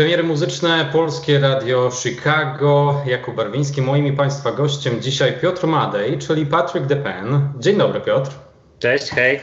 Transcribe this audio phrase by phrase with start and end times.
[0.00, 3.02] Premiery muzyczne Polskie Radio Chicago.
[3.06, 7.48] Jakub Barwiński, moim i Państwa gościem dzisiaj Piotr Madej, czyli Patrick DePen.
[7.58, 8.30] Dzień dobry Piotr.
[8.78, 9.40] Cześć, hej.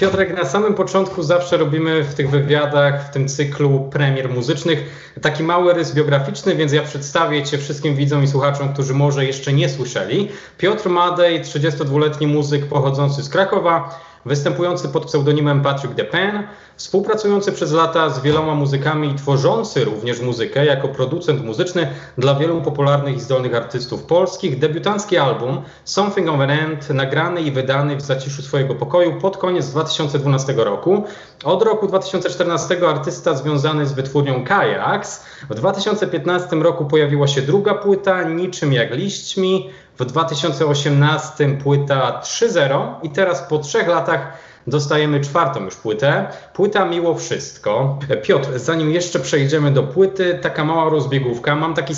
[0.00, 5.42] Piotrek, na samym początku zawsze robimy w tych wywiadach, w tym cyklu premier muzycznych, taki
[5.42, 9.68] mały rys biograficzny, więc ja przedstawię Cię wszystkim widzom i słuchaczom, którzy może jeszcze nie
[9.68, 10.28] słyszeli.
[10.58, 16.42] Piotr Madej, 32-letni muzyk pochodzący z Krakowa, występujący pod pseudonimem Patrick DePen,
[16.76, 22.62] współpracujący przez lata z wieloma muzykami i tworzący również muzykę jako producent muzyczny dla wielu
[22.62, 24.58] popularnych i zdolnych artystów polskich.
[24.58, 29.70] Debiutancki album Something of an End, nagrany i wydany w zaciszu swojego pokoju pod koniec
[29.70, 31.04] 2012 roku.
[31.44, 35.24] Od roku 2014 artysta związany z wytwórnią Kajaks.
[35.50, 39.70] W 2015 roku pojawiła się druga płyta, Niczym jak liśćmi.
[39.98, 44.32] W 2018 płyta 3.0 i teraz po trzech latach
[44.66, 46.26] dostajemy czwartą już płytę.
[46.54, 47.98] Płyta Miło Wszystko.
[48.22, 51.56] Piotr, zanim jeszcze przejdziemy do płyty, taka mała rozbiegówka.
[51.56, 51.94] Mam taki,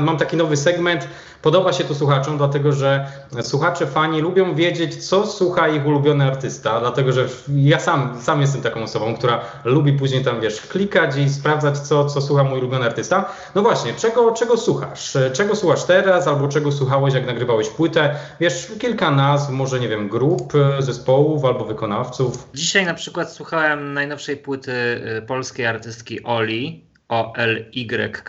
[0.00, 1.08] mam taki nowy segment.
[1.42, 3.06] Podoba się to słuchaczom, dlatego że
[3.42, 8.62] słuchacze, fani lubią wiedzieć, co słucha ich ulubiony artysta, dlatego że ja sam, sam jestem
[8.62, 12.84] taką osobą, która lubi później tam, wiesz, klikać i sprawdzać, co, co słucha mój ulubiony
[12.84, 13.32] artysta.
[13.54, 15.16] No właśnie, czego, czego słuchasz?
[15.32, 18.14] Czego słuchasz teraz, albo czego słuchałeś, jak nagrywałeś płytę?
[18.40, 22.48] Wiesz, kilka nazw, może, nie wiem, grup, zespołów albo wykonawców.
[22.54, 24.72] Dzisiaj na przykład słuchałem najnowszej płyty
[25.18, 28.22] y, polskiej artystki Oli, O-L-Y.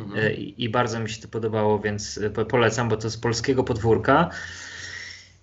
[0.00, 0.24] Mhm.
[0.24, 4.30] Y, I bardzo mi się to podobało, więc y, polecam, bo to z polskiego podwórka.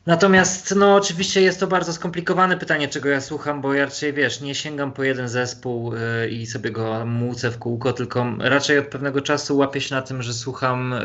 [0.05, 4.41] Natomiast, no oczywiście jest to bardzo skomplikowane pytanie, czego ja słucham, bo ja raczej, wiesz,
[4.41, 8.87] nie sięgam po jeden zespół yy, i sobie go mucę w kółko, tylko raczej od
[8.87, 10.95] pewnego czasu łapię się na tym, że słucham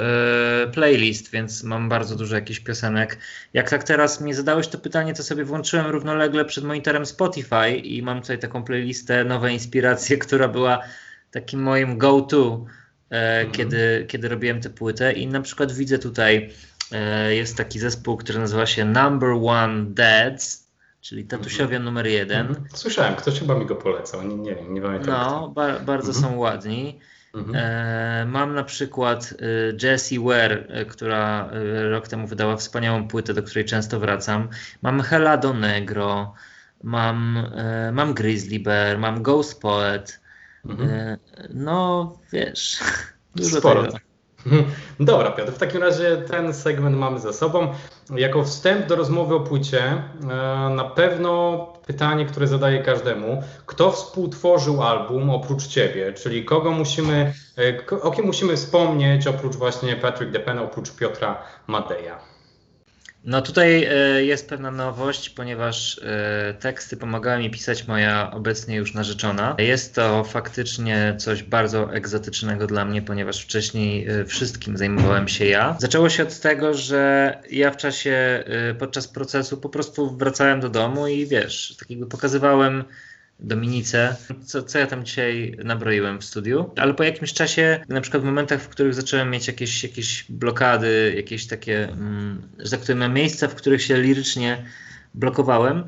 [0.73, 3.19] playlist, więc mam bardzo dużo jakichś piosenek.
[3.53, 8.03] Jak tak teraz mi zadałeś to pytanie, to sobie włączyłem równolegle przed monitorem Spotify i
[8.03, 10.83] mam tutaj taką playlistę Nowe Inspiracje, która była
[11.33, 12.65] takim moim go-to,
[13.17, 13.53] mm.
[13.53, 16.51] kiedy, kiedy robiłem tę płytę i na przykład widzę tutaj
[16.93, 20.69] E, jest taki zespół, który nazywa się Number One Dads,
[21.01, 22.47] czyli tatusiowie mm numer jeden.
[22.47, 25.15] Mm Słyszałem, ktoś chyba mi go polecał, nie, nie wiem, nie pamiętam.
[25.15, 27.01] No, ba bardzo mm są ładni.
[27.35, 27.57] Mm -hmm.
[27.57, 29.35] e, mam na przykład
[29.83, 34.49] e, Jessie Ware, e, która e, rok temu wydała wspaniałą płytę, do której często wracam.
[34.83, 36.35] Mam Helado Negro,
[36.83, 40.22] mam, e, mam Grizzly Bear, mam Ghost Poet.
[40.67, 41.17] -hmm.
[41.55, 42.81] no, wiesz,
[43.37, 43.83] dużo Sporo.
[43.83, 43.99] tego.
[45.01, 47.75] Dobra, Piotr, w takim razie ten segment mamy za sobą.
[48.17, 50.27] Jako wstęp do rozmowy o płycie, e,
[50.75, 56.13] na pewno pytanie, które zadaję każdemu: kto współtworzył album oprócz ciebie?
[56.13, 57.35] Czyli kogo musimy,
[57.93, 62.32] e, o kim musimy wspomnieć oprócz właśnie Patrick DePena, oprócz Piotra Madeja?
[63.25, 68.95] No tutaj e, jest pewna nowość, ponieważ e, teksty pomagała mi pisać moja obecnie już
[68.95, 69.55] narzeczona.
[69.59, 75.77] Jest to faktycznie coś bardzo egzotycznego dla mnie, ponieważ wcześniej e, wszystkim zajmowałem się ja.
[75.79, 78.45] Zaczęło się od tego, że ja w czasie,
[78.79, 82.85] podczas procesu po prostu wracałem do domu i wiesz, tak jakby pokazywałem
[83.41, 84.17] Dominice,
[84.47, 88.27] co, co ja tam dzisiaj nabroiłem w studiu, ale po jakimś czasie, na przykład w
[88.27, 93.49] momentach, w których zacząłem mieć jakieś, jakieś blokady, jakieś takie, mm, że tak powiem, miejsca,
[93.49, 94.65] w których się lirycznie
[95.15, 95.85] blokowałem,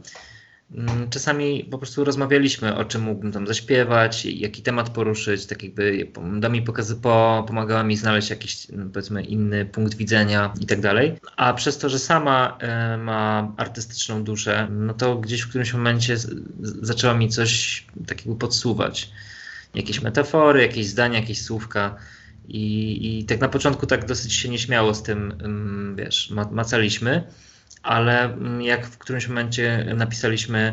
[1.10, 6.08] czasami po prostu rozmawialiśmy, o czym mógłbym tam zaśpiewać, jaki temat poruszyć, tak jakby
[6.40, 11.16] Dami pokazy, po, pomagała mi znaleźć jakiś no, powiedzmy inny punkt widzenia i tak dalej.
[11.36, 16.16] A przez to, że sama e, ma artystyczną duszę, no to gdzieś w którymś momencie
[16.60, 19.10] zaczęła mi coś takiego podsuwać.
[19.74, 21.96] Jakieś metafory, jakieś zdania, jakieś słówka.
[22.48, 27.24] I, I tak na początku tak dosyć się nieśmiało z tym, um, wiesz, macaliśmy
[27.84, 30.72] ale mm, jak w którymś momencie napisaliśmy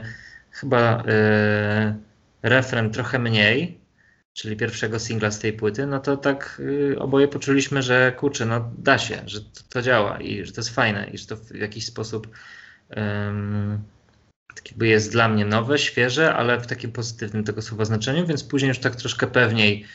[0.51, 1.95] chyba yy,
[2.49, 3.81] refren trochę mniej,
[4.33, 8.72] czyli pierwszego singla z tej płyty, no to tak yy, oboje poczuliśmy, że kurczę, no
[8.77, 11.55] da się, że to, to, działa i że to jest fajne i że to w
[11.55, 12.28] jakiś sposób
[14.66, 18.69] jakby jest dla mnie nowe, świeże, ale w takim pozytywnym tego słowa znaczeniu, więc później
[18.69, 19.85] już tak troszkę pewniej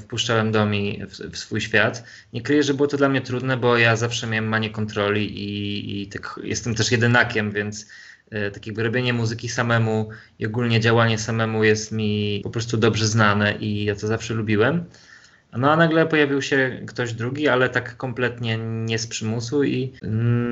[0.00, 2.04] wpuszczałem do mnie w, w, swój świat.
[2.32, 6.02] Nie kryję, że było to dla mnie trudne, bo ja zawsze miałem manię kontroli i,
[6.02, 7.86] i tak, jestem też jedynakiem, więc
[8.30, 13.06] e, tak jakby robienie muzyki samemu i ogólnie działanie samemu jest mi po prostu dobrze
[13.06, 14.84] znane i ja to zawsze lubiłem.
[15.52, 19.92] No a nagle pojawił się ktoś drugi, ale tak kompletnie nie z przymusu i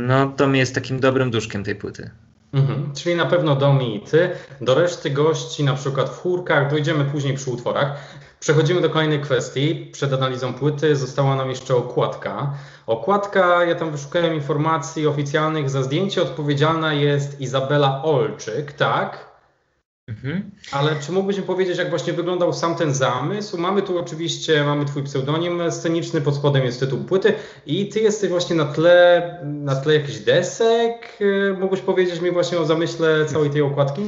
[0.06, 2.10] no to mi jest takim dobrym duszkiem tej płyty.
[2.54, 4.30] Mhm, czyli na pewno Domi i ty.
[4.60, 7.96] Do reszty gości, na przykład w chórkach, dojdziemy później przy utworach.
[8.40, 9.90] Przechodzimy do kolejnej kwestii.
[9.92, 12.54] Przed analizą płyty została nam jeszcze okładka.
[12.86, 15.70] Okładka, ja tam wyszukałem informacji oficjalnych.
[15.70, 19.33] Za zdjęcie odpowiedzialna jest Izabela Olczyk, tak?
[20.08, 20.50] Mhm.
[20.72, 23.58] Ale czy mógłbyś mi powiedzieć, jak właśnie wyglądał sam ten zamysł?
[23.58, 27.34] Mamy tu oczywiście, mamy twój pseudonim sceniczny, pod spodem jest tytuł płyty
[27.66, 31.18] i ty jesteś właśnie na tle, na tle jakichś desek.
[31.60, 34.02] Mógłbyś powiedzieć mi właśnie o zamyśle całej tej okładki?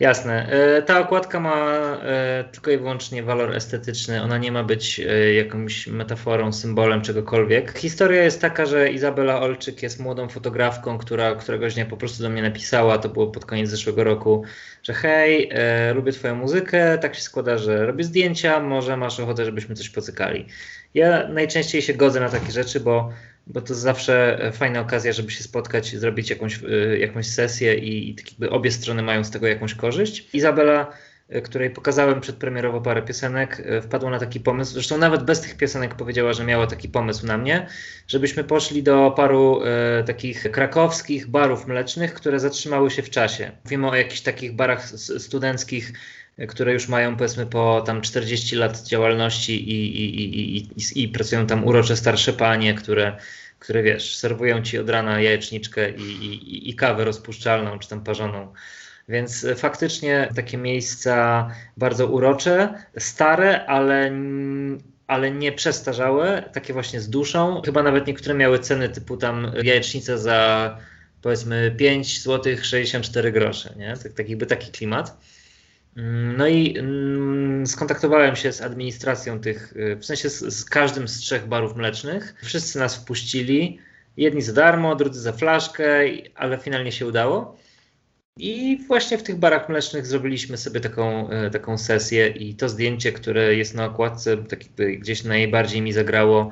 [0.00, 0.50] Jasne.
[0.50, 4.22] E, ta okładka ma e, tylko i wyłącznie walor estetyczny.
[4.22, 7.78] Ona nie ma być e, jakąś metaforą, symbolem czegokolwiek.
[7.78, 12.30] Historia jest taka, że Izabela Olczyk jest młodą fotografką, która któregoś dnia po prostu do
[12.30, 14.42] mnie napisała, to było pod koniec zeszłego roku,
[14.82, 15.50] że hej,
[15.94, 20.46] lubię twoją muzykę, tak się składa, że robię zdjęcia, może masz ochotę, żebyśmy coś pocykali.
[20.94, 23.12] Ja najczęściej się godzę na takie rzeczy, bo
[23.48, 28.10] bo to zawsze e, fajna okazja, żeby się spotkać, zrobić jakąś, e, jakąś sesję i,
[28.10, 30.34] i tak jakby obie strony mają z tego jakąś korzyść.
[30.34, 30.92] Izabela,
[31.28, 35.94] e, której pokazałem przedpremierowo parę piosenek, wpadła na taki pomysł, zresztą nawet bez tych piosenek
[35.94, 37.66] powiedziała, że miała taki pomysł na mnie,
[38.08, 43.52] żebyśmy poszli do paru e, takich krakowskich barów mlecznych, które zatrzymały się w czasie.
[43.64, 45.92] Mówimy o jakichś takich barach studenckich,
[46.46, 51.64] które już mają powiedzmy po tam 40 lat działalności i, i, i, i, pracują tam
[51.64, 53.16] urocze starsze panie, które,
[53.58, 58.52] które wiesz, serwują ci od rana jajeczniczkę i, i, kawę rozpuszczalną czy tam parzoną.
[59.08, 64.12] Więc faktycznie takie miejsca bardzo urocze, stare, ale,
[65.06, 67.62] ale nie przestarzałe, takie właśnie z duszą.
[67.64, 70.78] Chyba nawet niektóre miały ceny typu tam jajecznica za
[71.22, 73.96] powiedzmy 5 zł 64 grosze, nie?
[74.02, 75.16] Tak, tak jakby taki klimat.
[76.36, 81.18] No i mm, skontaktowałem się z administracją tych, y, w sensie z, z, każdym z
[81.18, 82.34] trzech barów mlecznych.
[82.42, 83.78] Wszyscy nas wpuścili.
[84.16, 86.00] Jedni za darmo, drudzy za flaszkę,
[86.34, 87.56] ale finalnie się udało.
[88.36, 93.12] I właśnie w tych barach mlecznych zrobiliśmy sobie taką, y, taką sesję i to zdjęcie,
[93.12, 94.60] które jest na okładce, tak
[94.98, 96.50] gdzieś najbardziej mi zagrało,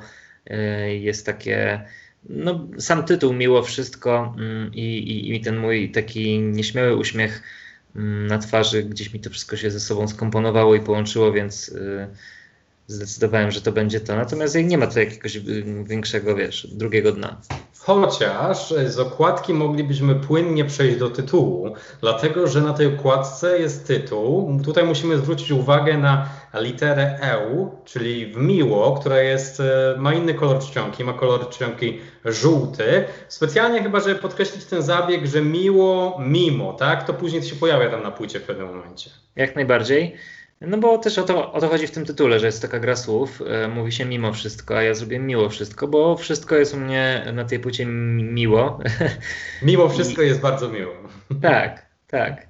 [0.51, 1.81] y, jest takie,
[2.29, 7.43] no sam tytuł Miło Wszystko mm, i, i, i ten mój taki nieśmiały uśmiech
[7.97, 12.07] na twarzy, gdzieś mi to wszystko się ze sobą skomponowało i połączyło, więc y,
[12.87, 14.15] zdecydowałem, że to będzie to.
[14.15, 15.41] Natomiast nie ma to jakiegoś y,
[15.83, 17.41] większego, wiesz, drugiego dna.
[17.87, 24.59] Chociaż z okładki moglibyśmy płynnie przejść do tytułu, dlatego że na tej okładce jest tytuł.
[24.63, 30.33] Tutaj musimy zwrócić uwagę na literę E, czyli w miło, która jest, e, ma inny
[30.33, 33.03] kolor czcionki, ma kolor czcionki żółty.
[33.27, 37.03] Specjalnie chyba, żeby podkreślić ten zabieg, że miło, mimo, tak?
[37.03, 39.09] To później się pojawia tam na płycie w pewnym momencie.
[39.35, 40.15] Jak najbardziej.
[40.61, 42.95] No bo też o to, o to chodzi w tym tytule, że jest taka gra
[42.95, 46.77] słów, e, mówi się mimo wszystko, a ja zrobię miło wszystko, bo wszystko jest u
[46.77, 48.79] mnie na tej płycie miło.
[49.61, 50.27] Mimo wszystko I...
[50.27, 50.93] jest bardzo miło.
[51.41, 52.47] Tak, tak.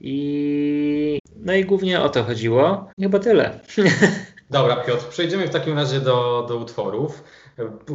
[0.00, 2.90] I no i głównie o to chodziło.
[3.00, 3.60] Chyba tyle.
[4.50, 7.24] Dobra, Piotr, przejdziemy w takim razie do, do utworów.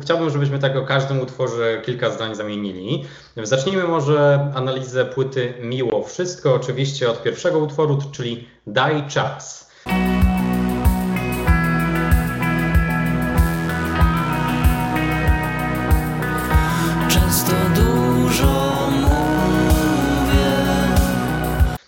[0.02, 3.06] Chciałbym, żebyśmy tak o każdym utworze kilka zdań zamienili.
[3.44, 9.70] Zacznijmy może analizę płyty Miło Wszystko, oczywiście od pierwszego utworu, czyli Daj Czas.
[17.10, 20.52] Często dużo mówię.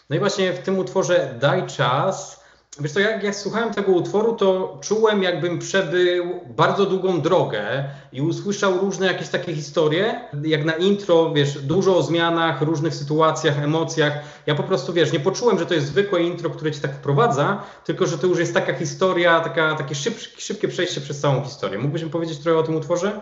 [0.10, 2.41] No i właśnie w tym utworze Daj Czas
[2.80, 8.22] Wiesz to jak ja słuchałem tego utworu, to czułem jakbym przebył bardzo długą drogę i
[8.22, 14.14] usłyszał różne jakieś takie historie, jak na intro, wiesz, dużo o zmianach, różnych sytuacjach, emocjach.
[14.46, 17.64] Ja po prostu, wiesz, nie poczułem, że to jest zwykłe intro, które cię tak wprowadza,
[17.86, 21.80] tylko że to już jest taka historia, taka, takie szybkie, szybkie przejście przez całą historię.
[21.80, 23.22] Mógłbyś mi powiedzieć trochę o tym utworze?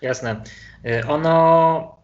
[0.00, 0.42] Jasne.
[0.86, 1.96] Y, ono,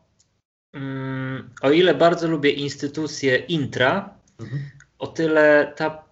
[0.73, 4.62] mm, o ile bardzo lubię instytucję intra, mhm.
[4.99, 6.08] o tyle ta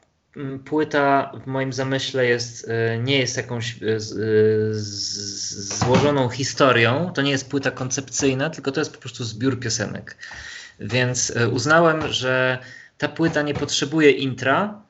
[0.64, 3.98] płyta w moim zamyśle jest, e, nie jest jakąś e, e,
[5.58, 10.16] złożoną historią, to nie jest płyta koncepcyjna, tylko to jest po prostu zbiór piosenek.
[10.80, 12.58] Więc uznałem, że
[12.98, 14.82] ta płyta nie potrzebuje intra,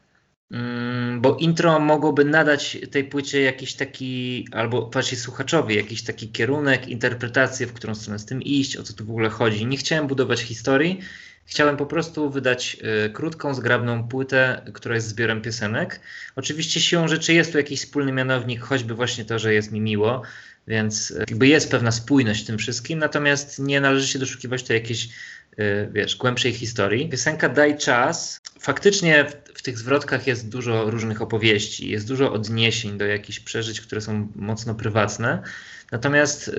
[0.51, 6.89] mm, bo intro mogłoby nadać tej płycie jakiś taki, albo właśnie słuchaczowi, jakiś taki kierunek,
[6.89, 9.67] interpretację, w którą stronę z tym iść, o co tu w ogóle chodzi.
[9.67, 11.01] Nie chciałem budować historii,
[11.47, 12.77] Chciałem po prostu wydać
[13.07, 16.01] y, krótką, zgrabną płytę, która jest zbiorem piosenek.
[16.37, 20.23] Oczywiście siłą rzeczy jest tu jakiś wspólny mianownik, choćby właśnie to, że jest mi miło,
[20.69, 24.73] więc y, jakby jest pewna spójność w tym wszystkim, natomiast nie należy się doszukiwać tu
[24.73, 25.09] jakiejś,
[25.93, 27.09] wiesz, głębszej historii.
[27.09, 32.99] Piosenka Daj Czas, faktycznie w, w tych zwrotkach jest dużo różnych opowieści, jest dużo odniesień
[32.99, 35.43] do jakichś przeżyć, które są mocno prywatne,
[35.93, 36.53] Natomiast y,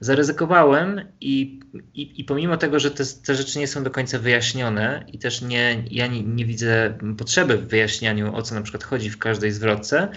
[0.00, 1.60] zaryzykowałem i,
[1.94, 5.42] i, i, pomimo tego, że te, te, rzeczy nie są do końca wyjaśnione i też
[5.42, 9.52] nie, ja nie, nie widzę potrzeby w wyjaśnianiu, o co na przykład chodzi w każdej
[9.52, 10.08] zwrotce,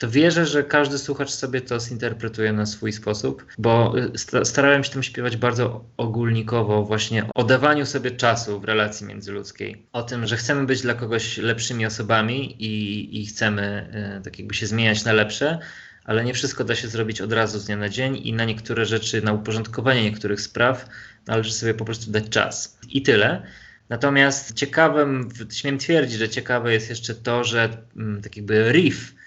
[0.00, 4.90] to wierzę, że każdy słuchacz sobie to zinterpretuje na swój sposób, bo y, starałem się
[4.90, 10.36] tam śpiewać bardzo ogólnikowo, właśnie o dawaniu sobie czasu w relacji międzyludzkiej, o tym, że
[10.36, 15.12] chcemy być dla kogoś lepszymi osobami i, i chcemy y, tak jakby się zmieniać na
[15.12, 15.58] lepsze,
[16.04, 18.84] ale nie wszystko da się zrobić od razu z dnia na dzień i na niektóre
[18.86, 20.88] rzeczy, na uporządkowanie niektórych spraw
[21.26, 22.78] należy sobie po prostu dać czas.
[22.88, 23.42] I tyle.
[23.88, 29.19] Natomiast ciekawym, śmiem twierdzić, że ciekawe jest jeszcze to, że mm, tak jakby riff,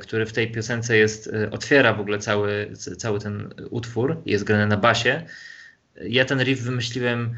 [0.00, 4.66] który w tej piosence jest, e, otwiera w ogóle cały, cały ten utwór, jest grany
[4.66, 5.22] na basie.
[6.02, 7.34] Ja ten riff wymyśliłem,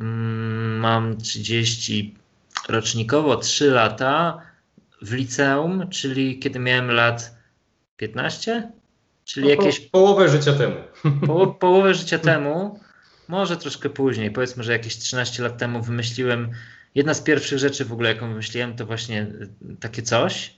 [0.00, 2.14] mm, mam 30
[2.68, 4.42] rocznikowo, 3 lata
[5.02, 7.36] w liceum, czyli kiedy miałem lat
[7.96, 8.72] 15?
[9.24, 9.80] Czyli no, jakieś.
[9.80, 10.76] Połowę życia temu.
[11.26, 12.80] Po, połowę życia temu,
[13.28, 16.50] może troszkę później, powiedzmy, że jakieś 13 lat temu wymyśliłem.
[16.94, 20.56] Jedna z pierwszych rzeczy w ogóle, jaką wymyśliłem, to właśnie y, takie coś,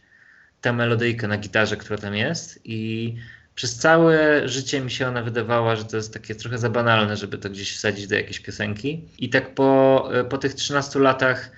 [0.60, 2.60] ta melodyjka na gitarze, która tam jest.
[2.64, 3.14] I
[3.54, 7.38] przez całe życie mi się ona wydawała, że to jest takie trochę za banalne, żeby
[7.38, 9.04] to gdzieś wsadzić do jakiejś piosenki.
[9.18, 11.50] I tak po, y, po tych 13 latach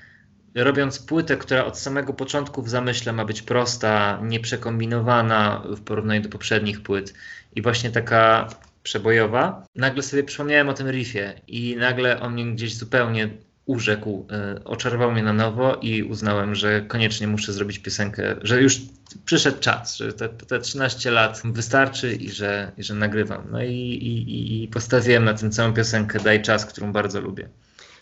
[0.54, 6.28] robiąc płytę, która od samego początku w zamyśle ma być prosta, nieprzekombinowana w porównaniu do
[6.28, 7.14] poprzednich płyt
[7.56, 8.48] i właśnie taka
[8.82, 13.28] przebojowa, nagle sobie przypomniałem o tym riffie i nagle on mnie gdzieś zupełnie
[13.68, 18.80] urzekł, y, oczarował mnie na nowo i uznałem, że koniecznie muszę zrobić piosenkę, że już
[19.24, 23.42] przyszedł czas, że te, te 13 lat wystarczy i że, i że nagrywam.
[23.50, 27.48] No i, i, i postawiłem na tę całą piosenkę Daj Czas, którą bardzo lubię.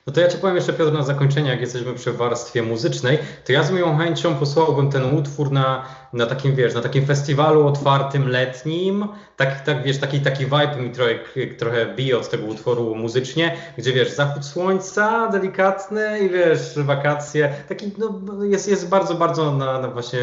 [0.06, 3.52] No to ja Ci powiem jeszcze Piotr na zakończenie, jak jesteśmy przy warstwie muzycznej, to
[3.52, 8.28] ja z moją chęcią posłałbym ten utwór na, na takim, wiesz, na takim festiwalu otwartym,
[8.28, 11.14] letnim, tak, tak wiesz, taki, taki vibe mi trochę,
[11.58, 17.92] trochę bije od tego utworu muzycznie, gdzie wiesz, zachód słońca delikatny i wiesz, wakacje, taki
[17.98, 20.20] no, jest, jest bardzo, bardzo na, na właśnie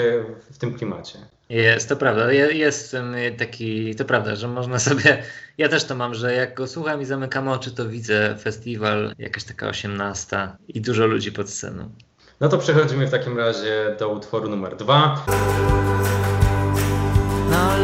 [0.52, 1.20] w tym klimacie.
[1.54, 2.32] Jest, to prawda.
[2.32, 2.96] Jest
[3.38, 5.24] taki, to prawda, że można sobie.
[5.58, 9.44] Ja też to mam, że jak go słucham i zamykam oczy, to widzę festiwal, jakaś
[9.44, 11.90] taka osiemnasta i dużo ludzi pod sceną.
[12.40, 15.26] No to przechodzimy w takim razie do utworu numer dwa.
[17.50, 17.78] Na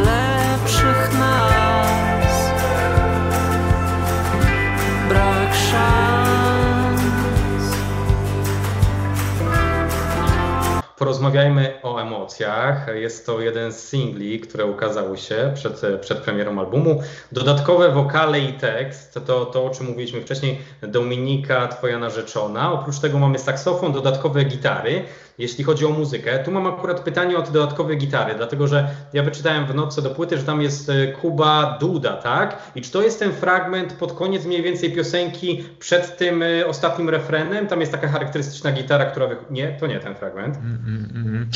[11.00, 12.88] Porozmawiajmy o emocjach.
[12.96, 17.04] Jest to jeden z singli, które ukazały się przed, przed premierą albumu.
[17.32, 22.74] Dodatkowe wokale i tekst, to, to o czym mówiliśmy wcześniej, Dominika, twoja narzeczona.
[22.74, 25.06] Oprócz tego mamy saksofon, dodatkowe gitary
[25.40, 26.40] jeśli chodzi o muzykę.
[26.40, 30.10] Tu mam akurat pytanie o te dodatkowe gitary, dlatego że ja wyczytałem w notce do
[30.10, 32.72] płyty, że tam jest e, Kuba Duda, tak?
[32.76, 37.10] I czy to jest ten fragment pod koniec mniej więcej piosenki przed tym e, ostatnim
[37.10, 37.68] refrenem?
[37.68, 39.28] Tam jest taka charakterystyczna gitara, która...
[39.28, 39.36] Wy...
[39.50, 40.58] Nie, to nie ten fragment.
[40.58, 41.50] Mm, mm, mm.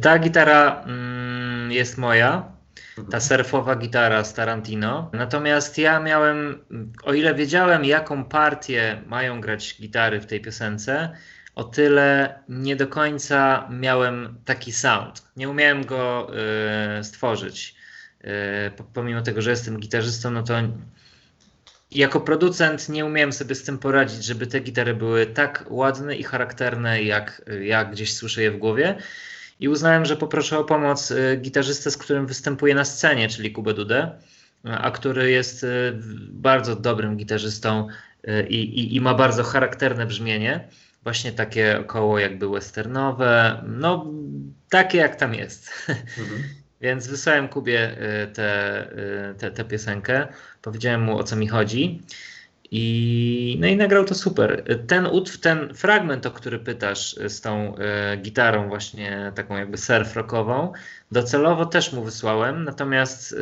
[0.00, 0.84] Ta gitara
[1.68, 2.58] jest moja,
[2.96, 3.20] ta mhm.
[3.20, 5.10] surfowa gitara z Tarantino.
[5.12, 6.58] Natomiast ja miałem,
[7.04, 11.10] o ile wiedziałem, jaką partię mają grać gitary w tej piosence,
[11.58, 15.22] o tyle nie do końca miałem taki sound.
[15.36, 16.30] Nie umiałem go
[17.00, 17.74] y, stworzyć.
[18.24, 18.28] Y,
[18.94, 20.54] pomimo tego, że jestem gitarzystą, no to
[21.90, 26.22] jako producent nie umiałem sobie z tym poradzić, żeby te gitary były tak ładne i
[26.22, 28.96] charakterne, jak, jak gdzieś słyszę je w głowie.
[29.60, 33.74] I uznałem, że poproszę o pomoc y, gitarzystę, z którym występuję na scenie, czyli Kubę
[33.74, 34.10] Dudę,
[34.64, 35.66] a który jest
[36.30, 37.86] bardzo dobrym gitarzystą
[38.48, 40.68] i, i, i ma bardzo charakterne brzmienie
[41.02, 44.06] właśnie takie około jakby westernowe, no
[44.70, 45.70] takie jak tam jest.
[46.18, 46.42] Mhm.
[46.80, 48.26] Więc wysłałem Kubie y,
[49.38, 50.28] tę te, piosenkę,
[50.62, 52.02] powiedziałem mu o co mi chodzi
[52.70, 54.64] i, no i nagrał to super.
[54.86, 59.78] Ten utw, ten fragment, o który pytasz y, z tą y, gitarą właśnie taką jakby
[59.78, 60.72] surf rockową,
[61.12, 63.36] docelowo też mu wysłałem, natomiast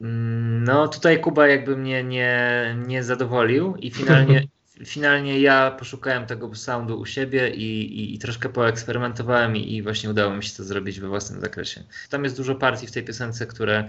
[0.00, 4.46] mm, no tutaj Kuba jakby mnie nie, nie zadowolił i finalnie
[4.84, 10.10] finalnie ja poszukałem tego soundu u siebie i, i, i troszkę poeksperymentowałem i, i, właśnie
[10.10, 11.82] udało mi się to zrobić we własnym zakresie.
[12.10, 13.88] Tam jest dużo partii w tej piosence, które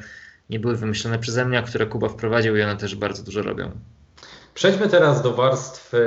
[0.49, 3.71] nie były wymyślone przeze mnie, a które Kuba wprowadził i one też bardzo dużo robią.
[4.53, 5.99] Przejdźmy teraz do warstwy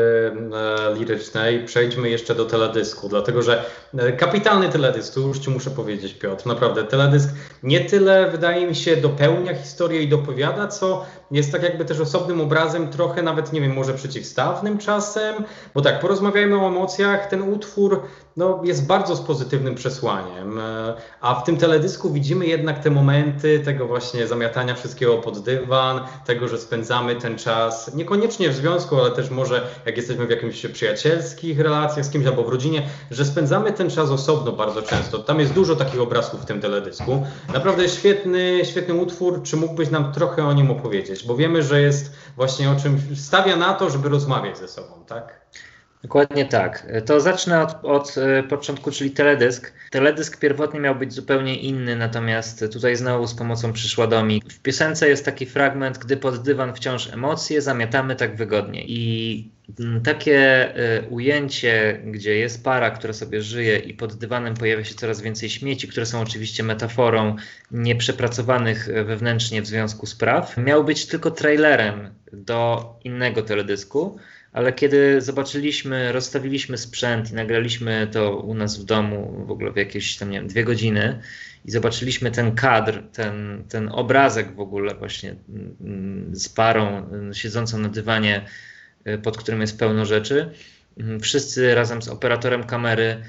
[0.90, 3.64] e, lirycznej, przejdźmy jeszcze do teledysku, dlatego że
[3.99, 7.30] e, kapitalny teledysk, tu już Ci muszę powiedzieć Piotr, naprawdę teledysk
[7.62, 12.40] nie tyle wydaje mi się dopełnia historię i dopowiada, co jest tak jakby też osobnym
[12.40, 15.34] obrazem, trochę nawet, nie wiem, może przeciwstawnym czasem,
[15.75, 18.02] bo tak, porozmawiajmy o emocjach, ten utwór
[18.37, 23.60] no, jest bardzo z pozytywnym przesłaniem, e, a w tym teledysku widzimy jednak te momenty
[23.64, 29.10] tego właśnie zamiatania wszystkiego pod dywan, tego, że spędzamy ten czas, niekoniecznie w związku, ale
[29.10, 33.72] też może jak jesteśmy w jakimś przyjacielskich relacjach z kimś albo w rodzinie, że spędzamy
[33.72, 35.18] ten czas osobno bardzo często.
[35.18, 37.26] Tam jest dużo takich obrazków w tym teledysku.
[37.52, 39.42] Naprawdę świetny, świetny utwór.
[39.42, 41.19] Czy mógłbyś nam trochę o nim opowiedzieć?
[41.22, 45.40] Bo wiemy, że jest właśnie o czym stawia na to, żeby rozmawiać ze sobą, tak?
[46.02, 46.86] Dokładnie tak.
[47.06, 49.72] To zacznę od, od, e, początku, czyli teledysk.
[49.90, 54.42] Teledysk pierwotnie miał być zupełnie inny, natomiast tutaj znowu z pomocą przyszła do mi.
[54.48, 58.84] W piosence jest taki fragment, gdy pod dywan wciąż emocje, zamiatamy tak wygodnie.
[58.86, 59.50] I
[60.04, 60.38] takie
[60.76, 65.50] e, ujęcie, gdzie jest para, która sobie żyje i pod dywanem pojawia się coraz więcej
[65.50, 67.36] śmieci, które są oczywiście metaforą
[67.70, 74.18] nieprzepracowanych wewnętrznie w związku spraw, miał być tylko trailerem do innego teledysku
[74.52, 79.76] ale kiedy zobaczyliśmy, rozstawiliśmy sprzęt i nagraliśmy to u nas w domu w ogóle w
[79.76, 81.20] jakieś tam, nie wiem, dwie godziny
[81.64, 85.36] i zobaczyliśmy ten kadr, ten, ten obrazek w ogóle właśnie
[85.80, 88.69] mm, z parą mm, siedzącą na dywanie, y,
[89.23, 90.50] pod którym jest pełno rzeczy,
[90.99, 93.23] mm, wszyscy razem z operatorem kamery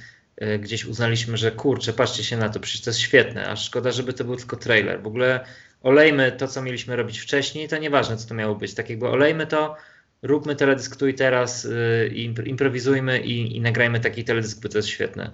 [0.43, 3.91] y, gdzieś uznaliśmy, że kurczę, patrzcie się na to, przecież to jest świetne, a szkoda,
[3.91, 5.01] żeby to był tylko trailer.
[5.01, 5.45] W ogóle
[5.81, 8.73] olejmy to, co mieliśmy robić wcześniej, to nieważne, co to miało być.
[8.73, 9.75] Tak jakby olejmy to,
[10.21, 12.13] róbmy teledysk tu i teraz, y,
[12.45, 15.31] improwizujmy i, i nagrajmy taki teledysk, bo to jest świetne.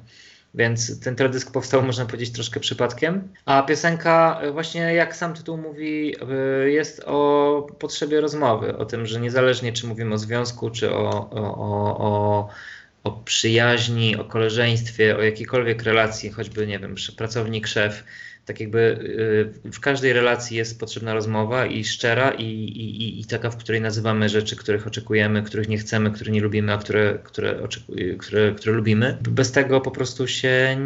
[0.57, 3.33] Więc ten teledysk powstał, można powiedzieć, troszkę przypadkiem.
[3.45, 6.15] A piosenka, y, właśnie jak sam tytuł mówi,
[6.65, 11.29] y, jest o potrzebie rozmowy, o tym, że niezależnie czy mówimy o związku, czy o,
[11.29, 12.49] o, o,
[13.03, 18.03] o przyjaźni, o koleżeństwie, o jakiejkolwiek relacji, choćby, nie wiem, pracownik, szef,
[18.47, 18.79] tak jakby
[19.65, 23.81] y, w każdej relacji jest potrzebna rozmowa i szczera i, i, i taka, w której
[23.81, 27.67] nazywamy rzeczy, których oczekujemy, których nie chcemy, które nie lubimy, a które, które,
[28.17, 29.17] które, które lubimy.
[29.29, 30.77] Bez tego po prostu się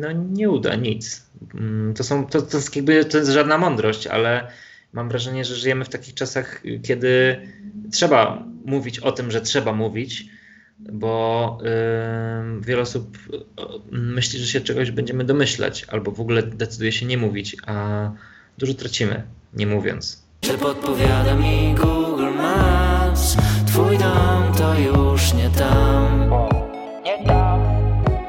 [0.00, 1.26] no, nie uda nic.
[1.54, 4.48] Mm, to, są, to, to, jest jakby, to jest żadna mądrość, ale
[4.92, 7.36] mam wrażenie, że żyjemy w takich czasach, kiedy
[7.92, 10.26] trzeba mówić o tym, że trzeba mówić,
[10.78, 13.18] bo yy, wiele osób
[13.90, 18.10] myśli, że się czegoś będziemy domyślać, albo w ogóle decyduje się nie mówić, a
[18.58, 19.22] dużo tracimy,
[19.54, 20.26] nie mówiąc.
[20.40, 23.36] Czy podpowiada mi Google Maps?
[23.66, 26.30] Twój dom to już nie tam.
[27.04, 27.60] Nie tam.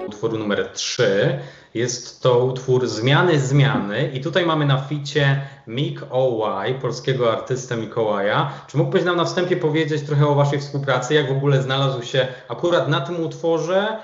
[0.07, 1.39] Utwór numer 3
[1.77, 8.51] jest to utwór Zmiany Zmiany i tutaj mamy na ficie Mik Ołaj, polskiego artystę Mikołaja.
[8.67, 12.27] Czy mógłbyś nam na wstępie powiedzieć trochę o waszej współpracy, jak w ogóle znalazł się
[12.49, 13.97] akurat na tym utworze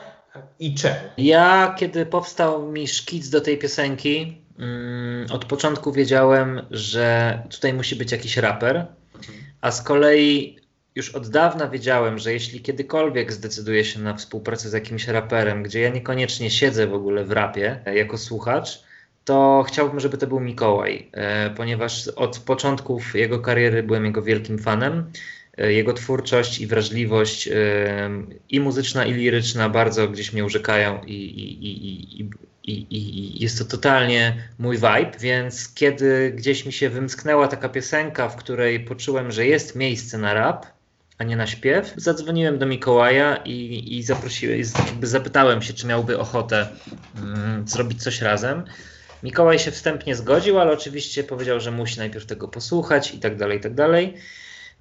[0.60, 1.00] i czemu?
[1.18, 7.96] Ja, kiedy powstał mi szkic do tej piosenki, mm, od początku wiedziałem, że tutaj musi
[7.96, 8.86] być jakiś raper,
[9.62, 10.63] a z kolei
[10.96, 15.82] już od dawna wiedziałem, że jeśli kiedykolwiek zdecyduję się na współpracę z jakimś raperem, gdzie
[15.82, 18.84] ja niekoniecznie siedzę w ogóle w rapie e, jako słuchacz,
[19.26, 24.60] to chciałbym, żeby to był Mikołaj, e, ponieważ od początków jego kariery byłem jego wielkim
[24.60, 25.12] fanem.
[25.58, 27.50] E, jego twórczość i wrażliwość
[28.50, 32.30] i muzyczna, i liryczna bardzo gdzieś mnie urzekają i, i, i,
[32.64, 38.30] i, i jest to totalnie mój vibe, więc kiedy gdzieś mi się wymsknęła taka piosenka,
[38.30, 40.66] w której poczułem, że jest miejsce na rap,
[41.24, 41.94] nie na śpiew.
[41.98, 44.60] Zadzwoniłem do Mikołaja i, i zaprosiłem,
[45.02, 46.68] zapytałem się, czy miałby ochotę
[47.18, 48.64] mm, zrobić coś razem.
[49.24, 53.58] Mikołaj się wstępnie zgodził, ale oczywiście powiedział, że musi najpierw tego posłuchać i tak dalej,
[53.58, 54.14] i tak dalej.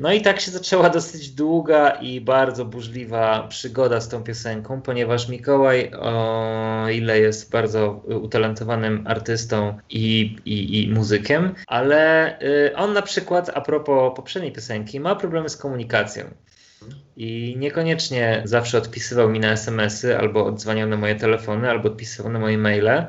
[0.02, 5.28] No i tak się zaczęła dosyć długa i bardzo burzliwa przygoda z tą piosenką, ponieważ
[5.28, 7.90] Mikołaj, o ile jest bardzo
[8.22, 15.00] utalentowanym artystą i, i, i muzykiem, ale y, on na przykład, a propos poprzedniej piosenki,
[15.00, 16.24] ma problemy z komunikacją.
[17.16, 22.38] I niekoniecznie zawsze odpisywał mi na SMS-y, albo odzwaniał na moje telefony, albo odpisywał na
[22.38, 23.06] moje maile.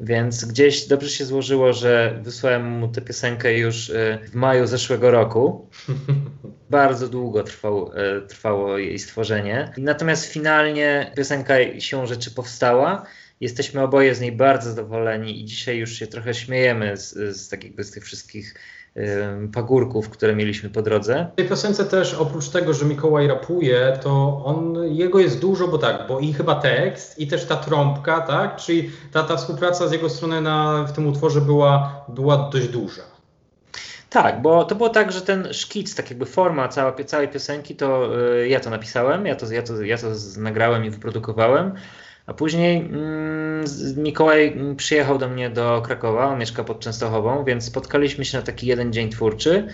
[0.00, 5.10] Więc gdzieś dobrze się złożyło, że wysłałem mu tę piosenkę już y, w maju zeszłego
[5.10, 5.68] roku.
[6.70, 9.72] Bardzo długo trwał, y, trwało jej stworzenie.
[9.78, 13.06] Natomiast finalnie piosenka siłą rzeczy powstała.
[13.40, 17.84] Jesteśmy oboje z niej bardzo zadowoleni i dzisiaj już się trochę śmiejemy z, z, takiego,
[17.84, 18.54] z tych wszystkich
[19.52, 21.26] pagórków, które mieliśmy po drodze.
[21.32, 25.78] W tej piosence też oprócz tego, że Mikołaj rapuje, to on, jego jest dużo, bo
[25.78, 29.92] tak, bo i chyba tekst, i też ta trąbka, tak, czyli ta, ta współpraca z
[29.92, 33.02] jego strony na, w tym utworze była, była dość duża.
[34.10, 38.18] Tak, bo to było tak, że ten szkic, tak jakby forma cała, całej piosenki, to
[38.42, 40.06] y, ja to napisałem, ja to, ja, to, ja to
[40.38, 41.72] nagrałem i wyprodukowałem.
[42.30, 43.64] A później mm,
[43.96, 48.66] Mikołaj przyjechał do mnie do Krakowa, on mieszka pod Częstochową, więc spotkaliśmy się na taki
[48.66, 49.66] jeden dzień twórczy.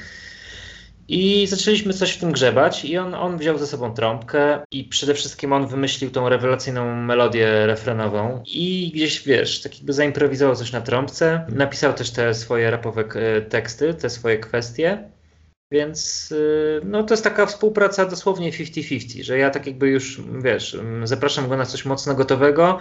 [1.09, 5.14] I zaczęliśmy coś w tym grzebać i on, on wziął ze sobą trąbkę i przede
[5.14, 10.81] wszystkim on wymyślił tą rewelacyjną melodię refrenową i gdzieś, wiesz, tak jakby zaimprowizował coś na
[10.81, 11.47] trąbce.
[11.49, 15.16] Napisał też te swoje rapowe e, teksty, te swoje kwestie.
[15.71, 20.79] Więc y, no, to jest taka współpraca dosłownie 50-50, że ja tak jakby już, wiesz,
[21.05, 22.79] zapraszam go na coś mocno gotowego,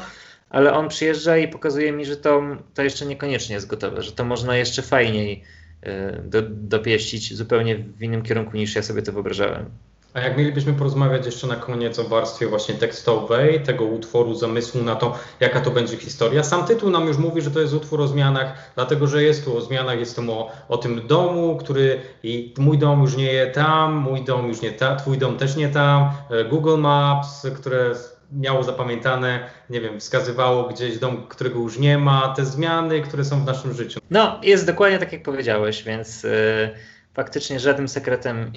[0.50, 2.44] ale on przyjeżdża i pokazuje mi, że to,
[2.74, 5.44] to jeszcze niekoniecznie jest gotowe, że to można jeszcze fajniej
[5.84, 9.70] y, do, dopieścić zupełnie w innym kierunku niż ja sobie to wyobrażałem.
[10.16, 14.96] A jak mielibyśmy porozmawiać jeszcze na koniec o warstwie właśnie tekstowej tego utworu, zamysłu na
[14.96, 16.44] to, jaka to będzie historia.
[16.44, 19.58] Sam tytuł nam już mówi, że to jest utwór o zmianach, dlatego że jest tu
[19.58, 23.56] o zmianach, jest tu o, o tym domu, który i mój dom już nie jest
[23.56, 27.92] tam, mój dom już nie tam, twój dom też nie tam, e, Google Maps, które
[28.32, 33.42] miało zapamiętane, nie wiem, wskazywało gdzieś dom, którego już nie ma, te zmiany, które są
[33.42, 34.00] w naszym życiu.
[34.12, 36.24] No, jest dokładnie tak, jak powiedziałeś, więc.
[36.24, 38.52] Yy faktycznie żadnym sekretem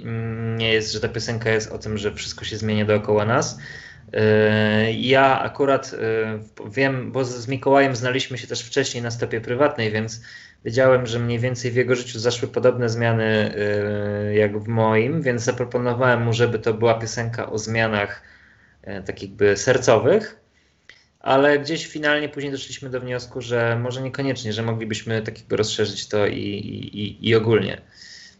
[0.57, 3.59] nie jest, że ta piosenka jest o tym, że wszystko się zmienia dookoła nas.
[4.12, 9.92] Yy, ja akurat yy, wiem, bo z Mikołajem znaliśmy się też wcześniej na stopie prywatnej,
[9.92, 10.23] więc
[10.64, 13.55] wiedziałem, że mniej więcej w jego życiu zaszły podobne zmiany
[14.29, 18.23] yy, jak w moim, więc zaproponowałem mu, żeby to była piosenka o zmianach
[19.07, 20.40] tak jakby sercowych,
[21.21, 26.09] ale gdzieś finalnie później doszliśmy do wniosku, że może niekoniecznie, że moglibyśmy tak jakby rozszerzyć
[26.09, 27.81] to i, i, i ogólnie.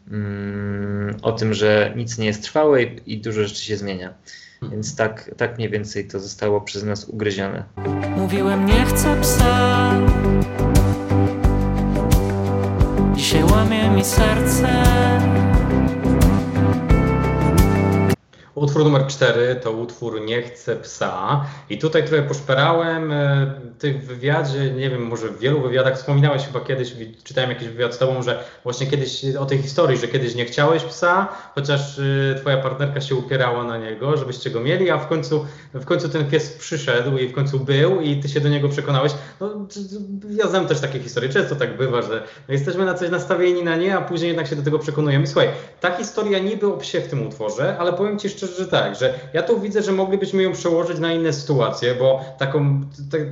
[0.07, 4.13] Mm, o tym, że nic nie jest trwałe i, dużo rzeczy się zmienia.
[4.61, 7.63] Więc tak, tak mniej więcej to zostało przez nas ugryzione.
[8.17, 9.91] Mówiłem, nie chcę psa.
[13.15, 14.67] Dzisiaj łamie mi serce.
[18.59, 21.45] Utwór numer 4 to utwór Nie chcę psa.
[21.69, 26.59] I tutaj trochę poszperałem e, tych wywiadzie, nie wiem, może w wielu wywiadach wspominałeś chyba
[26.59, 26.93] kiedyś,
[27.23, 30.83] czytałem jakiś wywiad z tobą, że właśnie kiedyś o tej historii, że kiedyś nie chciałeś
[30.83, 35.45] psa, chociaż e, twoja partnerka się upierała na niego, żebyście go mieli, a w końcu,
[35.73, 39.11] w końcu ten pies przyszedł i w końcu był i ty się do niego przekonałeś.
[39.39, 39.67] No,
[40.29, 43.97] ja znam też takie historie, często tak bywa, że jesteśmy na coś nastawieni na nie,
[43.97, 45.27] a później jednak się do tego przekonujemy.
[45.27, 45.49] Słuchaj,
[45.81, 49.13] ta historia niby o psie w tym utworze, ale powiem ci szczerze, że tak, że
[49.33, 52.81] ja tu widzę, że moglibyśmy ją przełożyć na inne sytuacje, bo taką,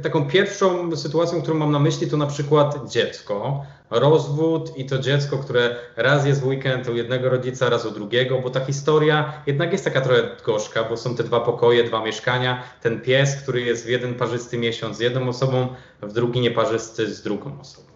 [0.03, 5.37] taką pierwszą sytuacją, którą mam na myśli, to na przykład dziecko, rozwód i to dziecko,
[5.37, 9.71] które raz jest w weekend u jednego rodzica, raz u drugiego, bo ta historia jednak
[9.71, 13.85] jest taka trochę gorzka, bo są te dwa pokoje, dwa mieszkania, ten pies, który jest
[13.85, 15.67] w jeden parzysty miesiąc z jedną osobą,
[16.01, 17.87] w drugi nieparzysty z drugą osobą.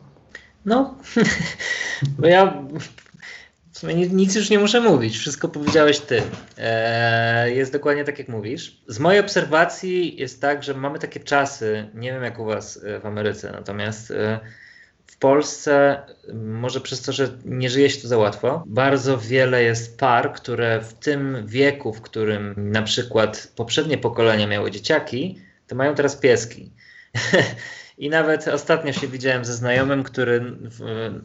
[0.65, 0.95] No,
[2.19, 2.27] bo
[3.73, 6.21] ja sumie nic już nie muszę mówić, wszystko powiedziałeś ty.
[6.57, 8.81] Eee, jest dokładnie tak, jak mówisz.
[8.87, 12.99] Z mojej obserwacji jest tak, że mamy takie czasy, nie wiem jak u Was e,
[12.99, 14.39] w Ameryce, natomiast e,
[15.07, 16.01] w Polsce,
[16.33, 20.81] może przez to, że nie żyje się tu za łatwo, bardzo wiele jest par, które
[20.81, 26.71] w tym wieku, w którym na przykład poprzednie pokolenia miały dzieciaki, to mają teraz pieski.
[27.97, 30.57] I nawet ostatnio się widziałem ze znajomym, który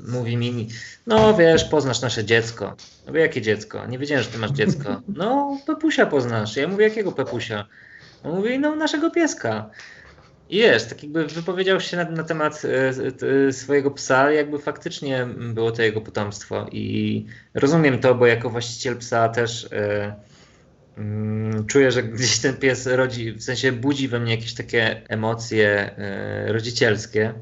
[0.08, 0.68] mówi mi,
[1.06, 2.76] no wiesz, poznasz nasze dziecko.
[3.06, 3.86] Mówię, jakie dziecko?
[3.86, 5.02] Nie wiedziałem, że ty masz dziecko.
[5.08, 6.56] No, Pepusia poznasz.
[6.56, 7.66] Ja mówię, jakiego Pepusia?
[8.24, 9.70] On mówi, no naszego pieska.
[10.50, 12.62] I jest, tak jakby wypowiedział się na, na temat
[13.48, 16.66] e, swojego psa, jakby faktycznie było to jego potomstwo.
[16.72, 19.68] I rozumiem to, bo jako właściciel psa też...
[19.70, 20.12] Mm,
[21.66, 26.52] czuję, że gdzieś ten pies rodzi, w sensie budzi we mnie jakieś takie emocje e,
[26.52, 27.34] rodzicielskie,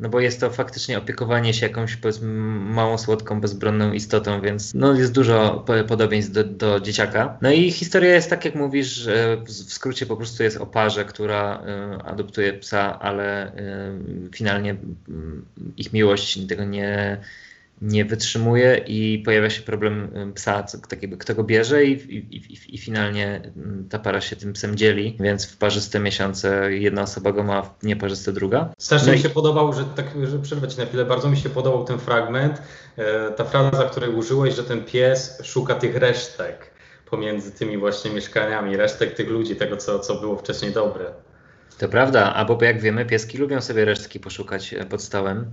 [0.00, 5.12] no bo jest to faktycznie opiekowanie się jakąś małą, słodką, bezbronną istotą, więc no jest
[5.12, 7.38] dużo podobieństw do, do dzieciaka.
[7.42, 11.04] No i historia jest tak, jak mówisz, że w skrócie po prostu jest o parze,
[11.04, 11.62] która
[12.00, 14.76] y, adoptuje psa, ale y, finalnie y,
[15.76, 17.20] ich miłość tego nie
[17.82, 22.74] nie wytrzymuje i pojawia się problem psa, tak jakby kto go bierze i, i, i,
[22.74, 23.52] i, finalnie
[23.90, 27.82] ta para się tym psem dzieli, więc w parzyste miesiące jedna osoba go ma, w
[27.82, 28.72] nieparzyste druga.
[28.78, 31.48] Strasznie no mi się podobał, że tak, że przerwę ci na chwilę, bardzo mi się
[31.48, 32.62] podobał ten fragment,
[32.96, 36.70] e, ta fraza, której użyłeś, że ten pies szuka tych resztek
[37.10, 41.04] pomiędzy tymi właśnie mieszkaniami, resztek tych ludzi, tego co, co było wcześniej dobre.
[41.78, 45.46] To prawda, albo jak wiemy, pieski lubią sobie resztki poszukać e, pod stołem.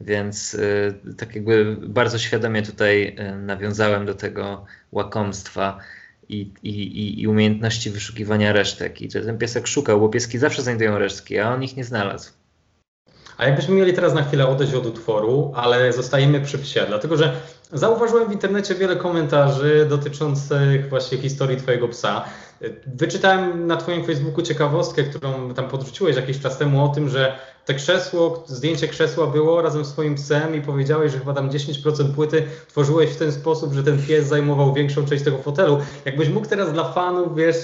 [0.00, 5.78] Więc y, tak jakby bardzo świadomie tutaj y, nawiązałem do tego łakomstwa
[6.28, 9.02] i, i, i umiejętności wyszukiwania resztek.
[9.02, 12.32] I ten piesek szukał, bo pieski zawsze znajdują resztki, a on ich nie znalazł.
[13.38, 17.32] A jakbyśmy mieli teraz na chwilę odejść od utworu, ale zostajemy przy psie, dlatego że
[17.72, 22.24] zauważyłem w internecie wiele komentarzy dotyczących właśnie historii Twojego psa.
[22.86, 27.74] Wyczytałem na Twoim Facebooku ciekawostkę, którą tam podrzuciłeś jakiś czas temu o tym, że te
[27.74, 32.42] krzesło, zdjęcie krzesła było razem z swoim psem i powiedziałeś, że chyba tam 10% płyty
[32.68, 35.78] tworzyłeś w ten sposób, że ten pies zajmował większą część tego fotelu.
[36.04, 37.56] Jakbyś mógł teraz dla fanów, wiesz,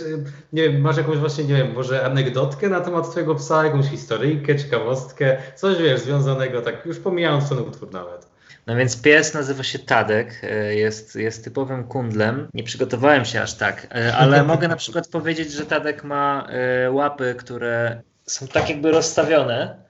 [0.52, 4.56] nie wiem, masz jakąś właśnie, nie wiem, może anegdotkę na temat twojego psa, jakąś historyjkę,
[4.56, 8.26] ciekawostkę, coś wiesz, związanego, tak już pomijając ten utwór nawet.
[8.66, 12.48] No więc pies nazywa się Tadek, e, jest, jest typowym kundlem.
[12.54, 16.90] Nie przygotowałem się aż tak, e, ale mogę na przykład powiedzieć, że Tadek ma e,
[16.90, 19.83] łapy, które są tak jakby rozstawione.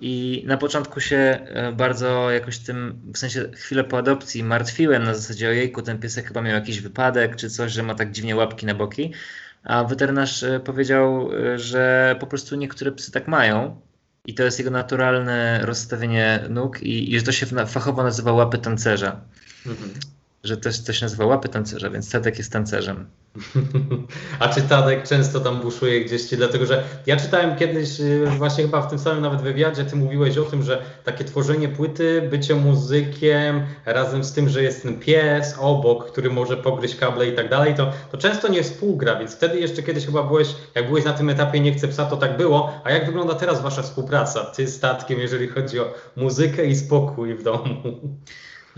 [0.00, 5.48] I na początku się bardzo jakoś tym, w sensie chwilę po adopcji martwiłem na zasadzie
[5.48, 8.74] ojejku, ten piesek chyba miał jakiś wypadek czy coś, że ma tak dziwnie łapki na
[8.74, 9.12] boki.
[9.64, 13.80] A weterynarz powiedział, że po prostu niektóre psy tak mają
[14.26, 18.58] i to jest jego naturalne rozstawienie nóg i, i że to się fachowo nazywa łapy
[18.58, 19.20] tancerza.
[19.66, 19.90] Mhm.
[20.44, 23.06] Że też to się nazywa łapy tancerza, więc Tadek jest tancerzem.
[24.38, 28.64] A czy Tadek często tam buszuje gdzieś ci, dlatego że ja czytałem kiedyś, y, właśnie
[28.64, 32.54] chyba w tym samym nawet wywiadzie, ty mówiłeś o tym, że takie tworzenie płyty, bycie
[32.54, 37.48] muzykiem, razem z tym, że jest ten pies obok, który może pogryźć kable i tak
[37.48, 41.12] dalej, to, to często nie współgra, więc wtedy jeszcze kiedyś chyba byłeś, jak byłeś na
[41.12, 44.68] tym etapie Nie chcę psa, to tak było, a jak wygląda teraz wasza współpraca, ty
[44.68, 47.98] z jeżeli chodzi o muzykę i spokój w domu?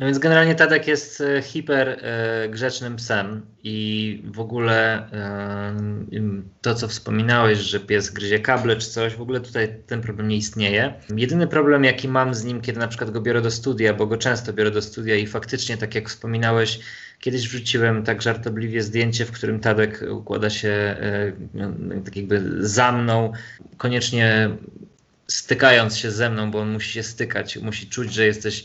[0.00, 5.76] No więc generalnie Tadek jest e, hiper e, grzecznym psem i w ogóle e,
[6.62, 10.36] to, co wspominałeś, że pies gryzie kable czy coś, w ogóle tutaj ten problem nie
[10.36, 10.94] istnieje.
[11.16, 14.16] Jedyny problem, jaki mam z nim, kiedy na przykład go biorę do studia, bo go
[14.16, 16.80] często biorę do studia i faktycznie, tak jak wspominałeś,
[17.18, 20.96] kiedyś wrzuciłem tak żartobliwie zdjęcie, w którym Tadek układa się
[21.54, 21.72] no,
[22.04, 23.32] tak jakby za mną,
[23.76, 24.50] koniecznie
[25.26, 28.64] stykając się ze mną, bo on musi się stykać, musi czuć, że jesteś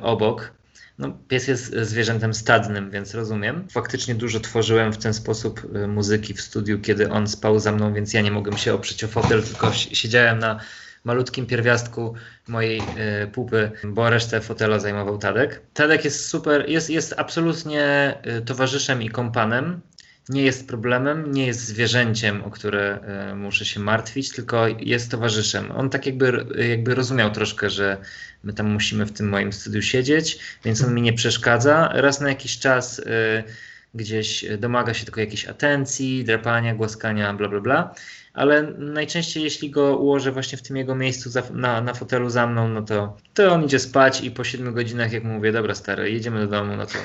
[0.00, 0.52] obok.
[0.98, 3.68] No, pies jest zwierzętem stadnym, więc rozumiem.
[3.70, 7.94] Faktycznie dużo tworzyłem w ten sposób y, muzyki w studiu, kiedy on spał za mną,
[7.94, 10.60] więc ja nie mogłem się oprzeć o fotel, tylko siedziałem na
[11.04, 12.14] malutkim pierwiastku
[12.48, 12.80] mojej
[13.24, 15.62] y, pupy, bo resztę fotela zajmował Tadek.
[15.74, 19.80] Tadek jest super, jest, jest absolutnie y, towarzyszem i kompanem
[20.28, 25.70] nie jest problemem, nie jest zwierzęciem, o które e, muszę się martwić, tylko jest towarzyszem.
[25.70, 27.96] On tak jakby, jakby rozumiał troszkę, że
[28.44, 31.90] my tam musimy w tym moim studiu siedzieć, więc on mi nie przeszkadza.
[31.92, 33.44] Raz na jakiś czas e,
[33.94, 37.94] gdzieś domaga się tylko jakiejś atencji, drapania, głaskania, bla, bla, bla
[38.34, 42.46] ale najczęściej jeśli go ułożę właśnie w tym jego miejscu za, na, na fotelu za
[42.46, 46.10] mną, no to, to on idzie spać i po 7 godzinach jak mówię, dobra stary,
[46.10, 46.92] jedziemy do domu, no to...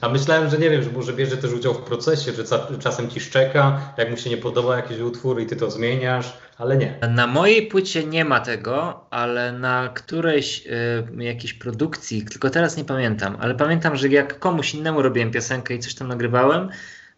[0.00, 2.44] A myślałem, że nie wiem, że może bierze też udział w procesie, że
[2.78, 6.76] czasem ci szczeka, jak mu się nie podoba jakiś utwór i ty to zmieniasz, ale
[6.76, 6.98] nie.
[7.10, 12.84] Na mojej płycie nie ma tego, ale na którejś y, jakiejś produkcji, tylko teraz nie
[12.84, 16.68] pamiętam, ale pamiętam, że jak komuś innemu robiłem piosenkę i coś tam nagrywałem,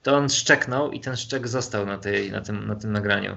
[0.05, 3.37] to on szczeknął i ten szczek został na, tej, na, tym, na tym nagraniu.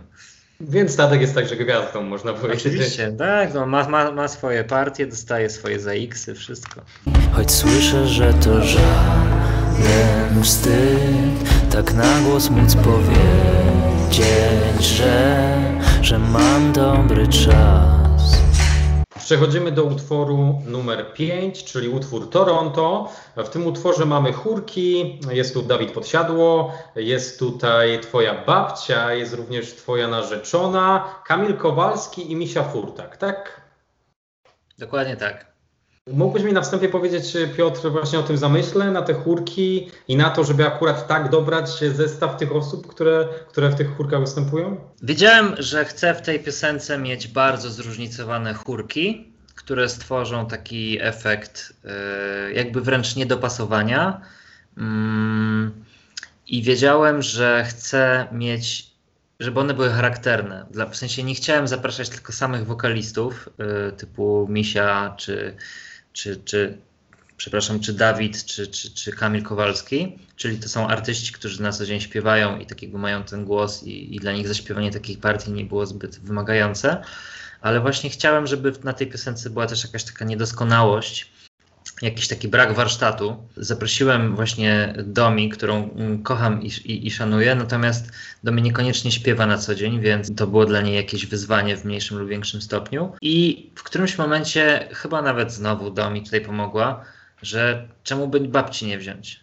[0.60, 2.68] Więc Tadek jest także gwiazdą, można powiedzieć.
[2.68, 6.82] Oczywiście, tak, no, ma, ma, ma swoje partie, dostaje swoje ZX-y, wszystko.
[7.32, 14.26] Choć słyszę, że to żaden wstyd, tak na głos móc powiedzieć,
[14.82, 15.58] że,
[16.02, 18.07] że mam dobry czas.
[19.28, 23.12] Przechodzimy do utworu numer 5, czyli utwór Toronto.
[23.36, 29.76] W tym utworze mamy chórki, jest tu Dawid Podsiadło, jest tutaj Twoja babcia, jest również
[29.76, 33.62] Twoja narzeczona, Kamil Kowalski i Misia Furtak, tak?
[34.78, 35.57] Dokładnie tak.
[36.14, 40.30] Mógłbyś mi na wstępie powiedzieć, Piotr, właśnie o tym zamyśle, na te chórki i na
[40.30, 44.78] to, żeby akurat tak dobrać zestaw tych osób, które, które w tych chórkach występują?
[45.02, 52.54] Wiedziałem, że chcę w tej piosence mieć bardzo zróżnicowane chórki, które stworzą taki efekt e,
[52.54, 54.22] jakby wręcz niedopasowania.
[54.78, 55.84] Mm,
[56.48, 58.98] I wiedziałem, że chcę mieć
[59.40, 60.66] żeby one były charakterne.
[60.92, 63.50] W sensie nie chciałem zapraszać tylko samych wokalistów
[63.90, 65.56] y, typu Misia czy
[66.18, 66.78] czy, czy
[67.38, 71.86] przepraszam, czy Dawid, czy, czy, czy Kamil Kowalski, czyli to są artyści, którzy na co
[71.86, 75.66] dzień śpiewają i tak mają ten głos i, i dla nich zaśpiewanie takiej partii nie
[75.66, 77.02] było zbyt wymagające,
[77.62, 81.32] ale właśnie chciałem, żeby na tej piosence była też jakaś taka niedoskonałość,
[82.02, 83.36] jakiś taki brak warsztatu.
[83.58, 88.12] Zaprosiłem właśnie Domi, którą mm, kocham i, i, i, szanuję, natomiast
[88.44, 92.18] Domi niekoniecznie śpiewa na co dzień, więc to było dla niej jakieś wyzwanie w mniejszym
[92.18, 93.14] lub większym stopniu.
[93.22, 97.06] I w którymś momencie, chyba nawet znowu Domi tutaj pomogła,
[97.42, 99.40] że czemu by babci nie wziąć?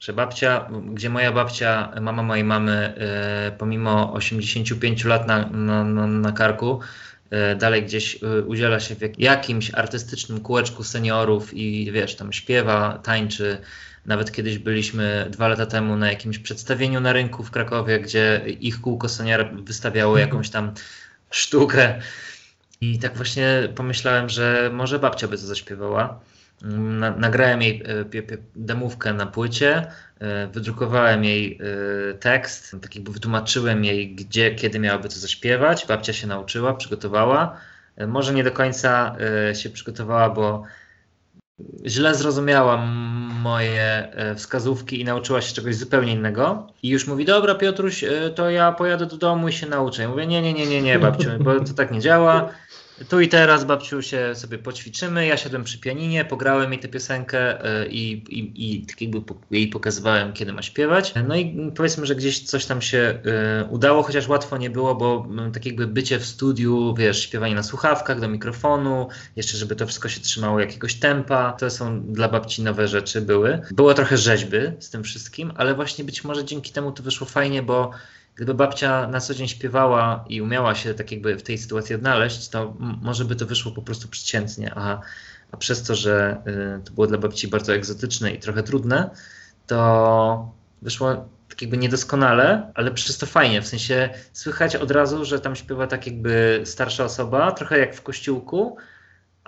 [0.00, 2.94] Że babcia, gdzie moja babcia, mama mojej mamy,
[3.44, 6.80] yy, pomimo 85 lat na, na, na, na karku,
[7.58, 13.58] dalej gdzieś e, udziela się w jakimś artystycznym kółeczku seniorów i wiesz, tam śpiewa, tańczy.
[14.06, 18.80] Nawet kiedyś byliśmy dwa lata temu na jakimś przedstawieniu na rynku w Krakowie, gdzie ich
[18.80, 20.28] kółko seniora wystawiało mhm.
[20.28, 20.72] jakąś tam
[21.30, 22.00] sztukę.
[22.80, 26.20] I tak właśnie pomyślałem, że może babcia by to zaśpiewała.
[26.62, 28.04] Na, nagrałem jej e,
[28.56, 29.86] demówkę na płycie,
[30.20, 31.58] e, wydrukowałem jej
[32.10, 35.86] e, tekst, tak jakby wytłumaczyłem jej, gdzie, kiedy miałaby to zaśpiewać.
[35.86, 37.60] Babcia się nauczyła, przygotowała.
[38.06, 39.16] Może nie do końca
[39.54, 40.64] się przygotowała, bo
[41.86, 42.76] źle zrozumiała
[43.42, 46.66] moje wskazówki i nauczyła się czegoś zupełnie innego.
[46.82, 50.02] I już mówi, dobra Piotruś, to ja pojadę do domu i się nauczę.
[50.02, 52.50] Ja mówię, nie, nie, nie, nie, nie babciu, bo to tak nie działa.
[53.08, 55.26] Tu i teraz, babciu, się sobie poćwiczymy.
[55.26, 59.68] Ja siadłem przy pianinie, pograłem jej tę piosenkę e, i, i, i tak jakby jej
[59.68, 61.14] pokazywałem, kiedy ma śpiewać.
[61.28, 63.18] No i powiedzmy, że gdzieś coś tam się
[63.62, 67.54] y, udało, chociaż łatwo nie było, bo y, tak jakby bycie w studiu, wiesz, śpiewanie
[67.54, 71.52] na słuchawkach, do mikrofonu, jeszcze żeby to wszystko się trzymało jakiegoś tempa.
[71.52, 73.60] To są dla babci nowe rzeczy były.
[73.70, 77.62] Było trochę rzeźby z tym wszystkim, ale właśnie być może dzięki temu to wyszło fajnie,
[77.62, 77.90] bo
[78.38, 82.48] gdyby babcia na co dzień śpiewała i umiała się tak jakby w tej sytuacji odnaleźć,
[82.48, 85.00] to może by to wyszło po prostu przeciętnie, a,
[85.52, 86.42] a przez to, że
[86.80, 89.10] y, to było dla babci bardzo egzotyczne i trochę trudne,
[89.66, 95.40] to wyszło tak jakby niedoskonale, ale przez to fajnie, w sensie słychać od razu, że
[95.40, 98.76] tam śpiewa tak jakby starsza osoba, trochę jak w kościółku,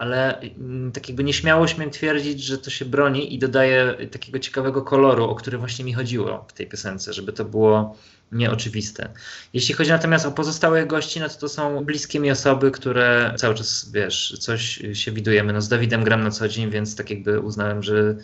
[0.00, 4.82] ale mm, tak jakby nieśmiało śmiem twierdzić, że to się broni i dodaje takiego ciekawego
[4.82, 7.96] koloru, o który właśnie mi chodziło w tej piosence, żeby to było
[8.32, 9.08] nieoczywiste.
[9.52, 13.54] Jeśli chodzi natomiast o pozostałych gości, no to to są bliskie mi osoby, które cały
[13.54, 15.52] czas, wiesz, coś się widujemy.
[15.52, 18.16] No z Dawidem gram na co dzień, więc tak jakby uznałem, że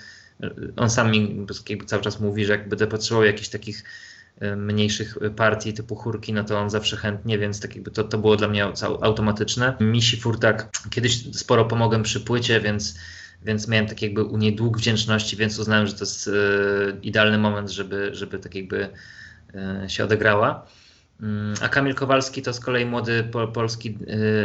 [0.76, 3.84] on sam mi jakby cały czas mówi, że jak będę potrzebował jakichś takich
[4.56, 8.48] mniejszych partii typu chórki, no to on zawsze chętnie, więc tak to, to było dla
[8.48, 8.64] mnie
[9.00, 9.76] automatyczne.
[9.80, 12.98] Misi Furtak, kiedyś sporo pomogłem przy płycie, więc
[13.42, 16.30] więc miałem tak jakby u niej dług wdzięczności, więc uznałem, że to jest e,
[17.02, 18.88] idealny moment, żeby, żeby tak jakby
[19.56, 20.66] E, się odegrała.
[21.22, 23.94] Mm, a Kamil Kowalski to z kolei młody polski e,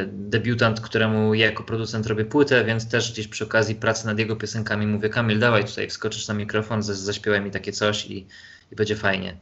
[0.06, 4.36] debiutant, któremu ja jako producent robię płytę, więc też gdzieś przy okazji pracy nad jego
[4.36, 8.28] piosenkami mówię: Kamil, dawaj tutaj, wskoczysz na mikrofon, zaśpiewaj mi takie coś i,
[8.72, 9.38] i będzie fajnie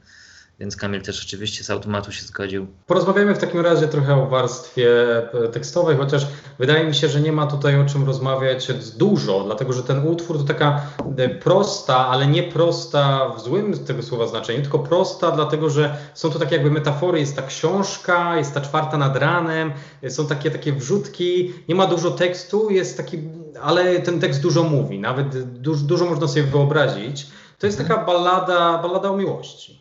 [0.59, 2.67] więc Kamil też oczywiście z automatu się zgodził.
[2.87, 4.89] Porozmawiamy w takim razie trochę o warstwie
[5.33, 6.27] e, tekstowej, chociaż
[6.59, 8.67] wydaje mi się, że nie ma tutaj o czym rozmawiać
[8.97, 10.81] dużo, dlatego że ten utwór to taka
[11.17, 16.29] e, prosta, ale nie prosta w złym tego słowa znaczeniu, tylko prosta, dlatego że są
[16.29, 19.71] to takie jakby metafory, jest ta książka, jest ta czwarta nad ranem,
[20.03, 23.19] e, są takie takie wrzutki, nie ma dużo tekstu, jest taki,
[23.61, 27.27] ale ten tekst dużo mówi, nawet dużo, dużo można sobie wyobrazić.
[27.59, 29.78] To jest taka ballada, ballada o miłości.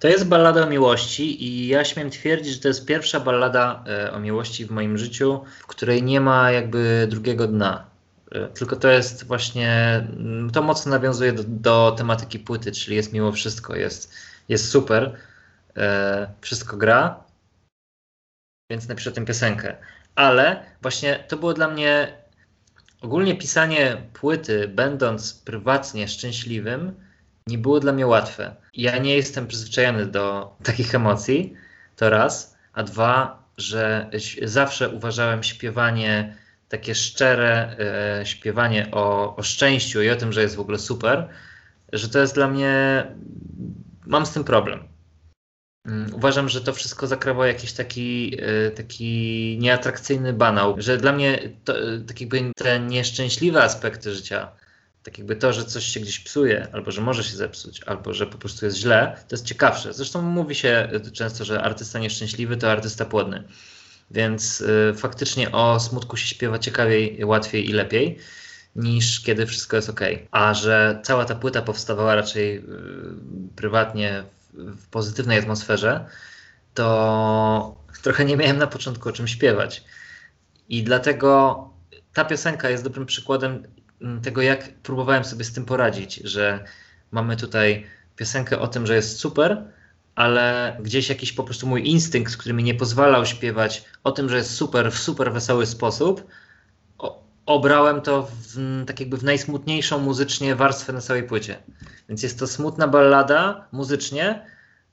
[0.00, 4.12] To jest ballada o miłości i ja śmiem twierdzić, że to jest pierwsza ballada e,
[4.12, 7.86] o miłości w moim życiu, w której nie ma jakby drugiego dna.
[8.32, 10.06] E, tylko to jest właśnie,
[10.52, 14.14] to mocno nawiązuje do, do tematyki płyty, czyli jest miło wszystko, jest,
[14.48, 15.16] jest super,
[15.76, 17.24] e, wszystko gra,
[18.70, 19.76] więc napiszę tę piosenkę.
[20.14, 22.18] Ale właśnie to było dla mnie
[23.00, 26.94] ogólnie pisanie płyty, będąc prywatnie szczęśliwym,
[27.50, 28.56] nie było dla mnie łatwe.
[28.74, 31.54] Ja nie jestem przyzwyczajony do takich emocji,
[31.96, 34.10] to raz, a dwa, że
[34.42, 36.36] zawsze uważałem śpiewanie
[36.68, 37.76] takie szczere,
[38.20, 41.28] e, śpiewanie o, o szczęściu i o tym, że jest w ogóle super,
[41.92, 43.06] że to jest dla mnie,
[44.06, 44.88] mam z tym problem.
[45.86, 51.38] Mm, uważam, że to wszystko zakrawa jakiś taki, e, taki nieatrakcyjny banał, że dla mnie
[51.64, 51.74] to,
[52.06, 54.48] tak jakby te nieszczęśliwe aspekty życia
[55.02, 58.26] tak jakby to, że coś się gdzieś psuje, albo że może się zepsuć, albo że
[58.26, 59.92] po prostu jest źle, to jest ciekawsze.
[59.92, 63.44] Zresztą mówi się często, że artysta nieszczęśliwy to artysta płodny.
[64.10, 68.18] Więc y, faktycznie o smutku się śpiewa ciekawiej, łatwiej i lepiej
[68.76, 70.00] niż kiedy wszystko jest ok.
[70.30, 72.62] A że cała ta płyta powstawała raczej y,
[73.56, 76.06] prywatnie w, w pozytywnej atmosferze,
[76.74, 79.84] to trochę nie miałem na początku o czym śpiewać.
[80.68, 81.70] I dlatego
[82.12, 83.62] ta piosenka jest dobrym przykładem
[84.22, 86.64] tego, jak próbowałem sobie z tym poradzić, że
[87.10, 87.86] mamy tutaj
[88.16, 89.62] piosenkę o tym, że jest super,
[90.14, 94.36] ale gdzieś jakiś po prostu mój instynkt, który mi nie pozwalał śpiewać o tym, że
[94.36, 96.26] jest super w super wesoły sposób,
[97.46, 101.56] obrałem to w, tak jakby w najsmutniejszą muzycznie warstwę na całej płycie.
[102.08, 104.46] Więc jest to smutna ballada muzycznie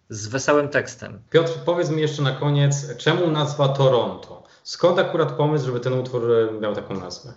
[0.09, 1.21] z wesołym tekstem.
[1.29, 4.43] Piotr, powiedz mi jeszcze na koniec, czemu nazwa Toronto?
[4.63, 6.29] Skąd akurat pomysł, żeby ten utwór
[6.61, 7.33] miał taką nazwę?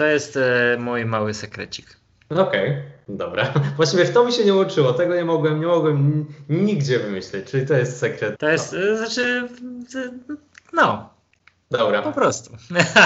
[0.00, 1.96] To jest e, mój mały sekrecik.
[2.30, 3.52] Okej, okay, dobra.
[3.76, 4.92] Właściwie w to mi się nie łączyło.
[4.92, 8.38] Tego nie mogłem, nie mogłem nigdzie wymyśleć, czyli to jest sekret.
[8.38, 8.96] To jest, no.
[8.96, 9.48] znaczy,
[10.72, 11.08] no.
[11.70, 12.02] Dobra.
[12.02, 12.56] Po prostu.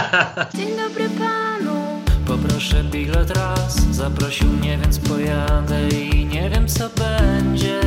[0.57, 2.03] Dzień dobry panu.
[2.27, 7.81] Poproszę bilet raz, zaprosił mnie, więc pojadę i nie wiem co będzie.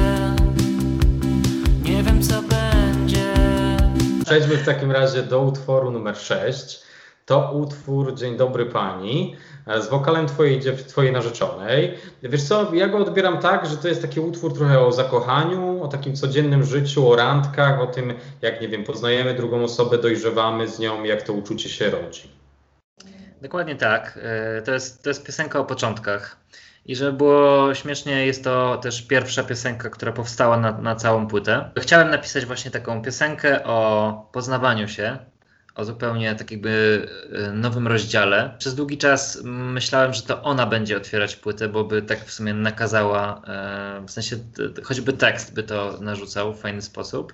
[1.84, 3.34] Nie wiem co będzie.
[4.26, 6.88] Przejdźmy w takim razie do utworu numer 6.
[7.28, 9.36] To utwór Dzień dobry pani
[9.68, 11.98] e, z wokalem twojej, twojej narzeczonej.
[12.24, 15.88] Wiesz co, ja go odbieram tak, że to jest taki utwór trochę o zakochaniu, o
[15.88, 20.80] takim codziennym życiu, o randkach, o tym, jak nie wiem, poznajemy drugą osobę, dojrzewamy z
[20.80, 22.32] nią, jak to uczucie się rodzi.
[23.42, 24.20] Dokładnie tak.
[24.24, 26.38] E, to jest, to jest piosenka o początkach.
[26.86, 31.72] I żeby było śmiesznie, jest to też pierwsza piosenka, która powstała na, na całą płytę.
[31.78, 35.18] Chciałem napisać właśnie taką piosenkę o poznawaniu się,
[35.78, 38.56] o zupełnie tak jakby e, nowym rozdziale.
[38.58, 42.54] Przez długi czas myślałem, że to ona będzie otwierać płytę, bo by tak w sumie
[42.54, 44.36] nakazała, e, w sensie
[44.84, 47.34] choćby tekst by to narzucał w fajny sposób.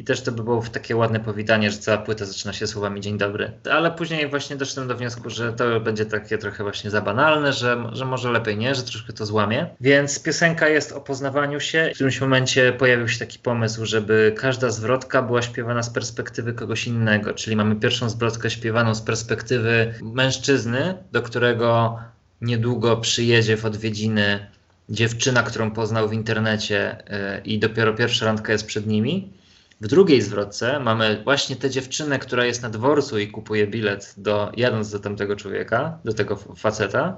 [0.00, 3.18] I też to by było takie ładne powitanie, że cała płyta zaczyna się słowami dzień
[3.18, 3.52] dobry.
[3.70, 7.84] Ale później właśnie doszedłem do wniosku, że to będzie takie trochę właśnie za banalne, że,
[7.92, 9.66] że może lepiej nie, że troszkę to złamie.
[9.80, 11.90] Więc piosenka jest o poznawaniu się.
[11.90, 16.86] W którymś momencie pojawił się taki pomysł, żeby każda zwrotka była śpiewana z perspektywy kogoś
[16.86, 17.34] innego.
[17.34, 21.98] Czyli mamy pierwszą zwrotkę śpiewaną z perspektywy mężczyzny, do którego
[22.40, 24.46] niedługo przyjedzie w odwiedziny
[24.88, 29.39] dziewczyna, którą poznał w internecie yy, i dopiero pierwsza randka jest przed nimi.
[29.80, 34.52] W drugiej zwrotce mamy właśnie tę dziewczynę, która jest na dworcu i kupuje bilet do,
[34.56, 37.16] jadąc do tamtego człowieka, do tego faceta.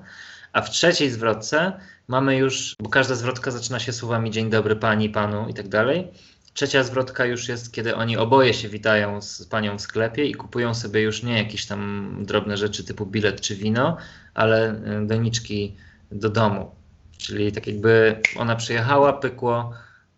[0.53, 1.73] A w trzeciej zwrotce
[2.09, 6.09] mamy już, bo każda zwrotka zaczyna się słowami dzień dobry pani, panu i tak dalej.
[6.55, 10.75] Trzecia zwrotka już jest, kiedy oni oboje się witają z panią w sklepie i kupują
[10.75, 13.97] sobie już nie jakieś tam drobne rzeczy typu bilet czy wino,
[14.35, 15.77] ale y, doniczki
[16.11, 16.71] do domu.
[17.19, 19.73] Czyli tak jakby ona przyjechała, pykło,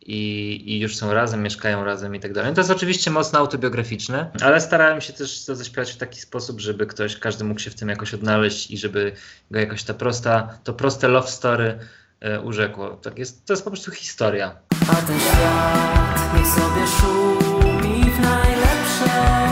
[0.05, 2.55] i, i już są razem, mieszkają razem i tak dalej.
[2.55, 6.87] To jest oczywiście mocno autobiograficzne, ale starałem się też to zaśpiewać w taki sposób, żeby
[6.87, 9.13] ktoś, każdy mógł się w tym jakoś odnaleźć i żeby
[9.51, 11.79] go jakoś ta prosta, to proste love story
[12.21, 12.91] e, urzekło.
[12.91, 14.57] Tak jest, to jest po prostu historia.
[14.89, 19.44] A ten świat niech sobie szumi w najlepsze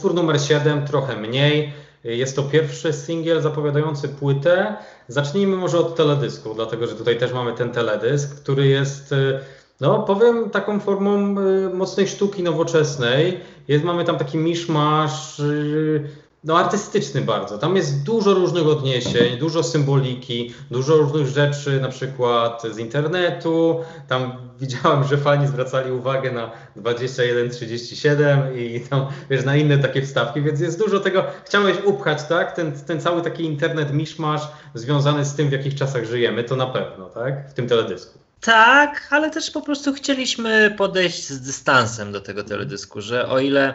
[0.00, 1.72] Utwór numer 7 trochę mniej.
[2.04, 4.76] Jest to pierwszy singiel zapowiadający płytę.
[5.08, 9.38] Zacznijmy może od teledysku, dlatego że tutaj też mamy ten teledysk, który jest, y,
[9.80, 13.40] no powiem, taką formą y, mocnej sztuki nowoczesnej.
[13.68, 16.08] Jest, mamy tam taki miszmasz y,
[16.44, 17.58] no, artystyczny bardzo.
[17.58, 23.80] Tam jest dużo różnych odniesień, dużo symboliki, dużo różnych rzeczy, na przykład z internetu.
[24.08, 30.42] Tam widziałem, że fani zwracali uwagę na 2137 i tam, wiesz, na inne takie wstawki,
[30.42, 31.24] więc jest dużo tego.
[31.44, 32.52] Chciałeś upchać, tak?
[32.52, 34.42] Ten, ten cały taki internet miszmasz
[34.74, 37.50] związany z tym, w jakich czasach żyjemy, to na pewno, tak?
[37.50, 38.18] W tym teledysku.
[38.40, 43.74] Tak, ale też po prostu chcieliśmy podejść z dystansem do tego teledysku, że o ile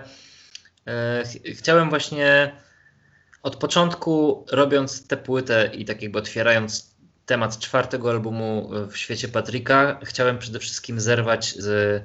[1.53, 2.51] chciałem właśnie
[3.43, 9.99] od początku, robiąc tę płytę i tak jakby otwierając temat czwartego albumu w świecie Patryka,
[10.03, 12.03] chciałem przede wszystkim zerwać z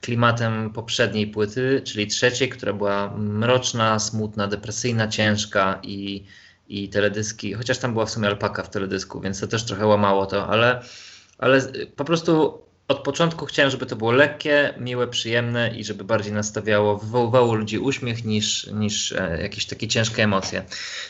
[0.00, 6.24] klimatem poprzedniej płyty, czyli trzeciej, która była mroczna, smutna, depresyjna, ciężka i,
[6.68, 10.26] i teledyski, chociaż tam była w sumie alpaka w teledysku, więc to też trochę łamało
[10.26, 10.82] to, ale,
[11.38, 11.60] ale
[11.96, 16.98] po prostu od początku chciałem, żeby to było lekkie, miłe, przyjemne i żeby bardziej nastawiało,
[16.98, 20.64] wywoływało ludzi uśmiech niż, niż e, jakieś takie ciężkie emocje.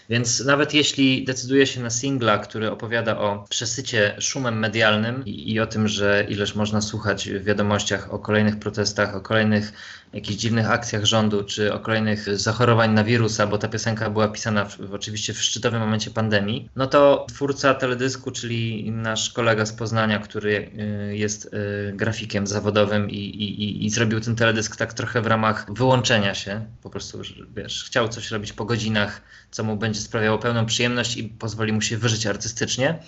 [0.08, 5.60] Więc nawet jeśli decyduję się na singla, który opowiada o przesycie szumem medialnym i, i
[5.60, 9.72] o tym, że ileż można słuchać w wiadomościach o kolejnych protestach, o kolejnych
[10.12, 14.64] jakichś dziwnych akcjach rządu, czy o kolejnych zachorowań na wirusa, bo ta piosenka była pisana
[14.64, 20.18] w, oczywiście w szczytowym momencie pandemii, no to twórca teledysku, czyli nasz kolega z Poznania,
[20.18, 20.70] który
[21.10, 21.50] y, jest y,
[21.94, 26.90] grafikiem zawodowym i, i, i zrobił ten teledysk tak trochę w ramach wyłączenia się, po
[26.90, 27.22] prostu,
[27.56, 31.80] wiesz, chciał coś robić po godzinach, co mu będzie sprawiało pełną przyjemność i pozwoli mu
[31.80, 32.98] się wyżyć artystycznie,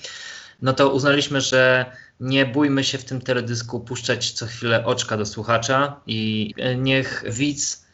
[0.62, 1.86] no to uznaliśmy, że
[2.20, 7.24] nie bójmy się w tym teledysku puszczać co chwilę oczka do słuchacza i e, niech
[7.28, 7.84] widz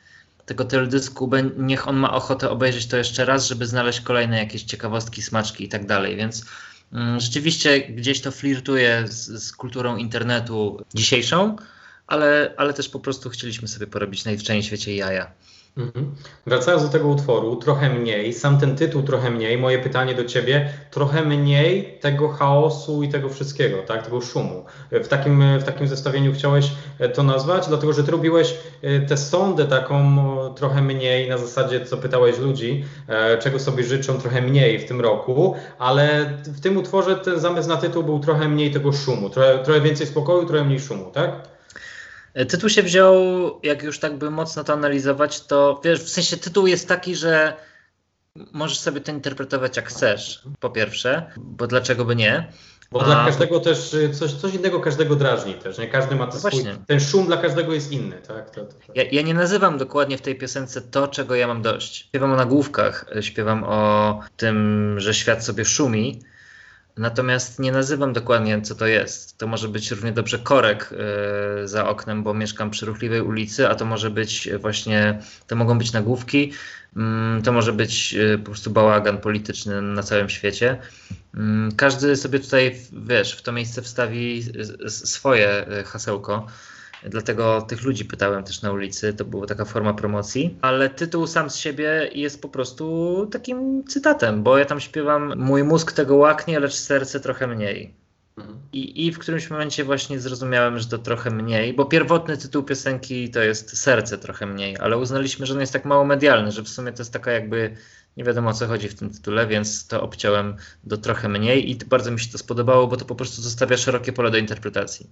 [0.47, 5.23] tego teledysku, niech on ma ochotę obejrzeć to jeszcze raz, żeby znaleźć kolejne jakieś ciekawostki,
[5.23, 6.17] smaczki i tak dalej.
[6.17, 6.45] Więc
[7.19, 11.57] rzeczywiście gdzieś to flirtuje z, z kulturą internetu dzisiejszą,
[12.07, 15.31] ale, ale też po prostu chcieliśmy sobie porobić najwcześniej w świecie jaja.
[15.77, 16.15] Mhm.
[16.47, 20.71] Wracając do tego utworu, trochę mniej, sam ten tytuł trochę mniej, moje pytanie do Ciebie,
[20.91, 24.65] trochę mniej tego chaosu i tego wszystkiego, tak, tego szumu.
[24.93, 29.17] W takim, w takim zestawieniu chciałeś e, to nazwać, dlatego że Ty robiłeś e, tę
[29.17, 30.17] sondę taką
[30.55, 35.01] trochę mniej, na zasadzie co pytałeś ludzi, e, czego sobie życzą trochę mniej w tym
[35.01, 39.59] roku, ale w tym utworze ten zamysł na tytuł był trochę mniej tego szumu, trochę,
[39.59, 41.56] trochę więcej spokoju, trochę mniej szumu, tak?
[42.45, 43.15] Tytuł się wziął,
[43.63, 47.57] jak już tak by mocno to analizować, to wiesz, w sensie tytuł jest taki, że
[48.53, 52.53] możesz sobie to interpretować jak chcesz, po pierwsze, bo dlaczego by nie?
[52.93, 55.89] Bo dla każdego też y, coś, coś innego każdego drażni też, nie?
[55.89, 58.51] Każdy ma to No swój, ten szum dla każdego jest inny, tak?
[58.51, 58.93] To, to, to.
[58.95, 61.97] Ja, ja nie nazywam dokładnie w tej piosence to, czego ja mam dość.
[61.97, 66.23] Śpiewam o nagłówkach, śpiewam o tym, że świat sobie szumi,
[66.97, 69.39] natomiast nie nazywam dokładnie, co to jest.
[69.39, 70.95] To może być równie dobrze korek
[71.63, 75.79] e, za oknem, bo mieszkam przy ruchliwej ulicy, a to może być właśnie, to mogą
[75.79, 76.53] być nagłówki,
[76.97, 80.79] mm, to może być e, po prostu bałagan polityczny na całym świecie.
[81.35, 84.45] Mm, Każdy sobie tutaj, wiesz, w to miejsce wstawi
[84.89, 86.47] swoje e, hasełko.
[87.07, 91.51] Dlatego tych ludzi pytałem też na ulicy, to była taka forma promocji, ale tytuł sam
[91.51, 96.61] z siebie jest po prostu takim cytatem, bo ja tam śpiewam mój mózg tego łaknie,
[96.61, 97.95] lecz serce trochę mniej.
[98.37, 98.59] Mhm.
[98.73, 103.31] I, I w którymś momencie właśnie zrozumiałem, że to trochę mniej, bo pierwotny tytuł piosenki
[103.31, 106.69] to jest serce trochę mniej, ale uznaliśmy, że on jest tak mało medialny, że w
[106.69, 107.77] sumie to jest taka jakby
[108.17, 111.77] nie wiadomo o co chodzi w tym tytule, więc to obciąłem do trochę mniej i
[111.77, 115.07] bardzo mi się to spodobało, bo to po prostu zostawia szerokie pole do interpretacji.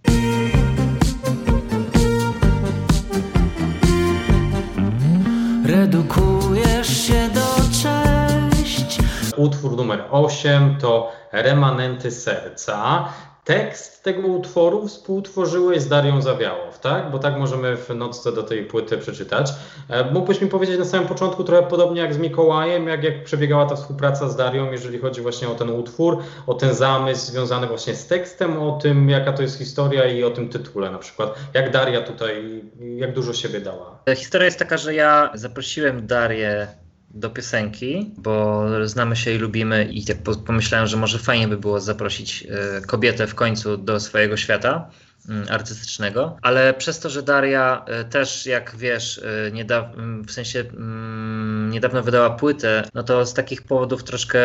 [5.74, 8.98] Redukujesz się do cześć
[9.36, 13.08] Utwór numer 8 to Remanenty Serca.
[13.44, 17.10] Tekst tego utworu współtworzyłeś z Darią Zawiałow, tak?
[17.10, 19.52] Bo tak możemy w nocce do tej płyty przeczytać.
[19.88, 23.66] E, Mógłbyś mi powiedzieć na samym początku trochę podobnie jak z Mikołajem, jak, jak przebiegała
[23.66, 27.94] ta współpraca z Darią, jeżeli chodzi właśnie o ten utwór, o ten zamysł związany właśnie
[27.94, 31.34] z tekstem, o tym jaka to jest historia i o tym tytule na przykład.
[31.54, 32.62] Jak Daria tutaj,
[32.96, 33.98] jak dużo siebie dała?
[34.16, 36.83] Historia jest taka, że ja zaprosiłem Darię
[37.14, 41.56] do piosenki, bo znamy się i lubimy i tak po- pomyślałem, że może fajnie by
[41.56, 44.90] było zaprosić e, kobietę w końcu do swojego świata
[45.28, 49.50] mm, artystycznego, ale przez to, że Daria e, też, jak wiesz, e,
[49.96, 54.40] mm, w sensie mm, niedawno wydała płytę, no to z takich powodów troszkę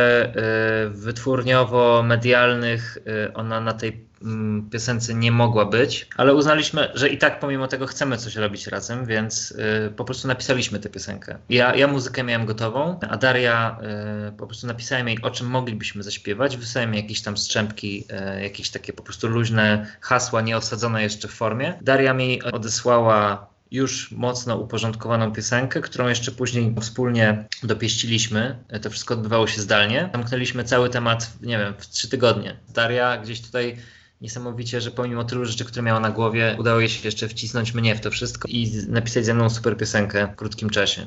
[0.89, 2.97] wytwórniowo-medialnych
[3.33, 4.08] ona na tej
[4.71, 9.05] piosence nie mogła być, ale uznaliśmy, że i tak pomimo tego chcemy coś robić razem,
[9.05, 11.37] więc y, po prostu napisaliśmy tę piosenkę.
[11.49, 13.79] Ja, ja muzykę miałem gotową, a Daria
[14.29, 18.05] y, po prostu napisałem jej, o czym moglibyśmy zaśpiewać, wysłałem jej jakieś tam strzępki,
[18.37, 21.73] y, jakieś takie po prostu luźne hasła, nie osadzone jeszcze w formie.
[21.81, 28.63] Daria mi odesłała już mocno uporządkowaną piosenkę, którą jeszcze później wspólnie dopieściliśmy.
[28.81, 30.09] To wszystko odbywało się zdalnie.
[30.13, 32.55] Zamknęliśmy cały temat, nie wiem, w trzy tygodnie.
[32.73, 33.77] Daria gdzieś tutaj
[34.21, 37.95] niesamowicie, że pomimo tylu rzeczy, które miała na głowie, udało jej się jeszcze wcisnąć mnie
[37.95, 41.05] w to wszystko i napisać ze mną super piosenkę w krótkim czasie.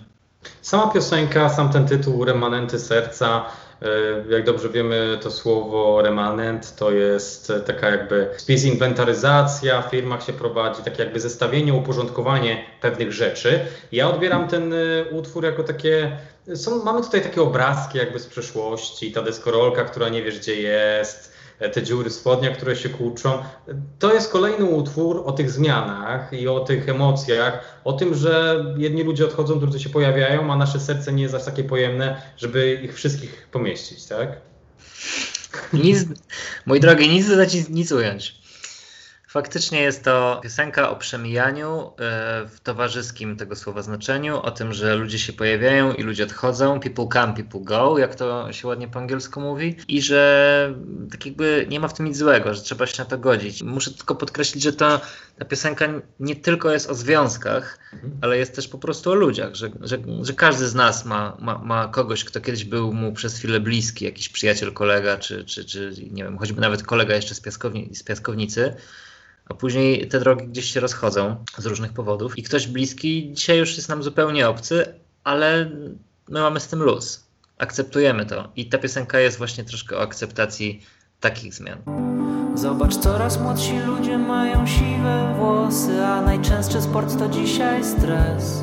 [0.62, 3.44] Sama piosenka, sam ten tytuł Remanenty Serca,
[3.82, 3.88] e,
[4.28, 10.32] jak dobrze wiemy, to słowo remanent to jest taka jakby spis inwentaryzacja, w firmach się
[10.32, 13.60] prowadzi, takie jakby zestawienie, uporządkowanie pewnych rzeczy.
[13.92, 14.76] Ja odbieram ten e,
[15.10, 16.18] utwór jako takie,
[16.54, 21.31] są, mamy tutaj takie obrazki jakby z przeszłości, ta deskorolka, która nie wiesz gdzie jest,
[21.72, 23.38] te dziury w spodniach, które się kłóczą.
[23.98, 29.02] To jest kolejny utwór o tych zmianach i o tych emocjach, o tym, że jedni
[29.02, 32.94] ludzie odchodzą, drudzy się pojawiają, a nasze serce nie jest aż takie pojemne, żeby ich
[32.94, 34.28] wszystkich pomieścić, tak?
[35.72, 35.98] Nic,
[36.66, 38.41] mój drogi, nic dodać, nic ująć.
[39.32, 41.90] Faktycznie jest to piosenka o przemijaniu e,
[42.48, 47.06] w towarzyskim tego słowa znaczeniu, o tym, że ludzie się pojawiają i ludzie odchodzą, people
[47.12, 50.74] come, people go, jak to się ładnie po angielsku mówi, i że
[51.10, 53.62] tak jakby nie ma w tym nic złego, że trzeba się na to godzić.
[53.62, 55.00] Muszę tylko podkreślić, że to,
[55.38, 55.88] ta piosenka
[56.20, 57.78] nie tylko jest o związkach,
[58.20, 61.58] ale jest też po prostu o ludziach, że, że, że każdy z nas ma, ma,
[61.58, 65.94] ma kogoś, kto kiedyś był mu przez chwilę bliski, jakiś przyjaciel, kolega, czy, czy, czy
[66.10, 68.74] nie wiem, choćby nawet kolega jeszcze z, piaskowni, z piaskownicy,
[69.48, 73.76] a później te drogi gdzieś się rozchodzą z różnych powodów i ktoś bliski dzisiaj już
[73.76, 75.70] jest nam zupełnie obcy, ale
[76.28, 77.24] my mamy z tym luz.
[77.58, 78.48] Akceptujemy to.
[78.56, 80.82] I ta piosenka jest właśnie troszkę o akceptacji
[81.20, 81.78] takich zmian.
[82.54, 88.62] Zobacz, coraz młodsi ludzie mają siwe włosy, a najczęstszy sport to dzisiaj stres.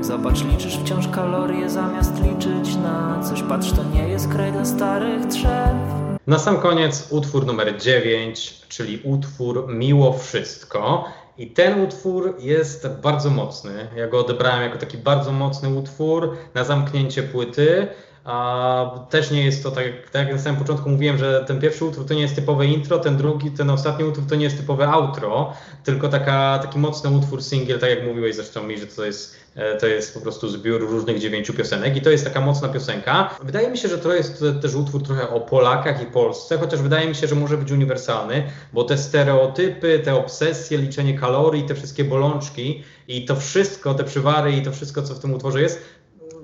[0.00, 3.42] Zobacz, liczysz wciąż kalorie zamiast liczyć na coś.
[3.42, 6.01] Patrz, to nie jest kraj dla starych drzew.
[6.26, 11.04] Na sam koniec utwór numer 9, czyli utwór Miło Wszystko.
[11.38, 13.88] I ten utwór jest bardzo mocny.
[13.96, 17.88] Ja go odebrałem jako taki bardzo mocny utwór na zamknięcie płyty.
[18.24, 21.84] A też nie jest to tak, tak jak na samym początku mówiłem, że ten pierwszy
[21.84, 24.88] utwór to nie jest typowe intro, ten drugi, ten ostatni utwór to nie jest typowe
[24.88, 25.52] outro,
[25.84, 29.76] tylko taka, taki mocny utwór singiel, tak jak mówiłeś zresztą mi, że to jest, e,
[29.76, 33.38] to jest po prostu zbiór różnych dziewięciu piosenek i to jest taka mocna piosenka.
[33.42, 37.08] Wydaje mi się, że to jest też utwór trochę o Polakach i Polsce, chociaż wydaje
[37.08, 38.42] mi się, że może być uniwersalny,
[38.72, 44.52] bo te stereotypy, te obsesje, liczenie kalorii, te wszystkie bolączki i to wszystko, te przywary
[44.52, 45.82] i to wszystko, co w tym utworze jest,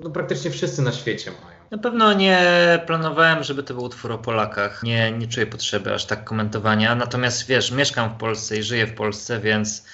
[0.03, 1.48] no praktycznie wszyscy na świecie mają.
[1.71, 2.39] Na pewno nie
[2.87, 4.83] planowałem, żeby to był utwór o Polakach.
[4.83, 6.95] Nie, nie czuję potrzeby aż tak komentowania.
[6.95, 9.85] Natomiast wiesz, mieszkam w Polsce i żyję w Polsce, więc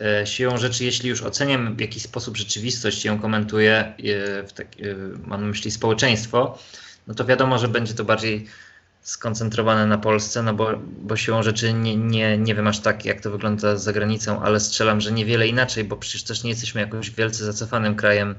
[0.00, 4.66] e, siłą rzeczy, jeśli już oceniam w jakiś sposób rzeczywistość i ją komentuję, e, tak,
[4.66, 4.94] e,
[5.26, 6.58] mam na myśli społeczeństwo,
[7.06, 8.46] no to wiadomo, że będzie to bardziej
[9.02, 13.20] skoncentrowane na Polsce, no bo, bo siłą rzeczy nie, nie, nie wiem aż tak, jak
[13.20, 17.10] to wygląda za granicą, ale strzelam, że niewiele inaczej, bo przecież też nie jesteśmy jakoś
[17.10, 18.34] wielce zacofanym krajem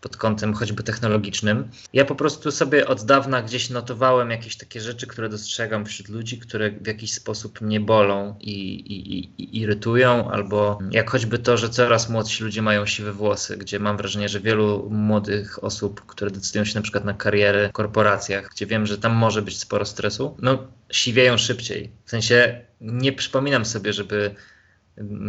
[0.00, 1.68] pod kątem choćby technologicznym.
[1.92, 6.38] Ja po prostu sobie od dawna gdzieś notowałem jakieś takie rzeczy, które dostrzegam wśród ludzi,
[6.38, 11.68] które w jakiś sposób mnie bolą i, i, i irytują, albo jak choćby to, że
[11.68, 16.64] coraz młodsi ludzie mają siwe włosy, gdzie mam wrażenie, że wielu młodych osób, które decydują
[16.64, 20.36] się na przykład na kariery w korporacjach, gdzie wiem, że tam może być sporo stresu,
[20.42, 21.90] no siwieją szybciej.
[22.04, 24.34] W sensie nie przypominam sobie, żeby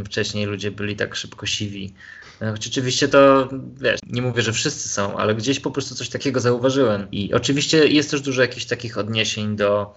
[0.05, 1.93] wcześniej ludzie byli tak szybko siwi.
[2.39, 3.49] Choć oczywiście to,
[3.81, 7.07] wiesz, nie mówię, że wszyscy są, ale gdzieś po prostu coś takiego zauważyłem.
[7.11, 9.95] I oczywiście jest też dużo jakichś takich odniesień do,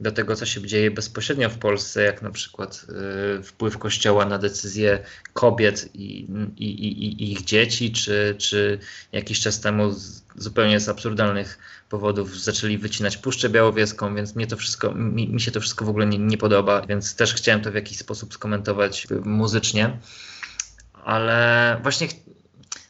[0.00, 2.86] do tego, co się dzieje bezpośrednio w Polsce, jak na przykład
[3.38, 6.26] y, wpływ Kościoła na decyzje kobiet i,
[6.56, 8.78] i, i, i, ich dzieci, czy, czy
[9.12, 14.56] jakiś czas temu z, zupełnie z absurdalnych powodów zaczęli wycinać Puszczę Białowieską, więc mnie to
[14.56, 17.72] wszystko, mi, mi się to wszystko w ogóle nie, nie podoba, więc też chciałem to
[17.72, 19.98] w jakiś sposób skomentować muzycznie
[21.04, 22.08] ale właśnie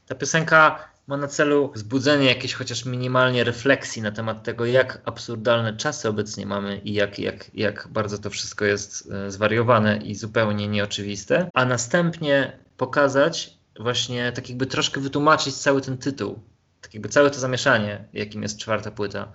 [0.07, 5.77] ta piosenka ma na celu wzbudzenie jakiejś chociaż minimalnie refleksji na temat tego, jak absurdalne
[5.77, 10.69] czasy obecnie mamy i jak, jak, jak bardzo to wszystko jest e, zwariowane i zupełnie
[10.69, 16.39] nieoczywiste, a następnie pokazać właśnie, tak jakby troszkę wytłumaczyć cały ten tytuł,
[16.81, 19.33] tak jakby całe to zamieszanie, jakim jest czwarta płyta,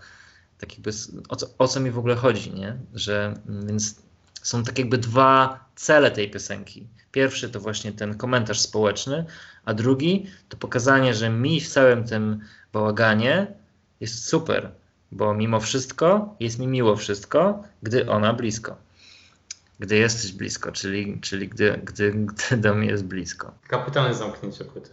[0.58, 0.92] tak jakby
[1.30, 2.78] o co, o co mi w ogóle chodzi, nie?
[2.94, 4.05] Że mm, więc
[4.46, 6.88] są tak jakby dwa cele tej piosenki.
[7.12, 9.26] Pierwszy to właśnie ten komentarz społeczny,
[9.66, 12.40] a drugi to pokazanie, że mi w całym tym
[12.74, 13.48] bałaganie
[14.00, 14.72] jest super,
[15.12, 18.78] bo mimo wszystko jest mi miło wszystko, gdy ona blisko.
[19.80, 23.54] Gdy jesteś blisko, czyli, czyli gdy, gdy, gdy do mnie jest blisko.
[23.68, 24.90] Kapitalne zamknięcie płyty.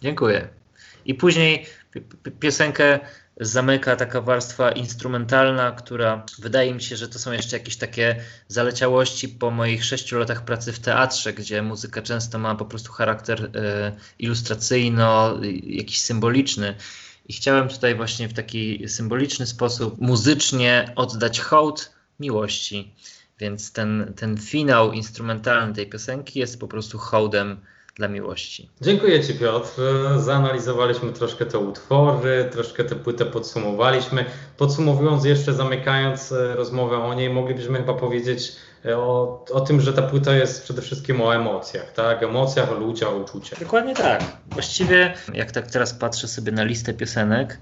[0.00, 0.48] Dziękuję.
[1.04, 1.66] I później
[2.40, 3.00] piosenkę
[3.40, 8.16] zamyka taka warstwa instrumentalna, która wydaje mi się, że to są jeszcze jakieś takie
[8.48, 13.50] zaleciałości po moich sześciu latach pracy w teatrze, gdzie muzyka często ma po prostu charakter
[13.56, 16.74] e, ilustracyjno, jakiś symboliczny.
[17.28, 22.94] I chciałem tutaj właśnie w taki symboliczny sposób muzycznie oddać hołd miłości.
[23.38, 27.60] Więc ten, ten finał instrumentalny tej piosenki jest po prostu hołdem
[27.94, 28.68] dla miłości.
[28.80, 29.70] Dziękuję Ci Piotr.
[30.16, 34.24] Zanalizowaliśmy troszkę te utwory, troszkę tę płytę podsumowaliśmy.
[34.56, 38.52] Podsumowując jeszcze, zamykając e, rozmowę o niej, moglibyśmy chyba powiedzieć
[38.84, 42.22] e, o, o tym, że ta płyta jest przede wszystkim o emocjach, tak?
[42.22, 43.60] Emocjach, o ludziach, o uczuciach.
[43.60, 44.22] Dokładnie tak.
[44.50, 47.58] Właściwie, jak tak teraz patrzę sobie na listę piosenek,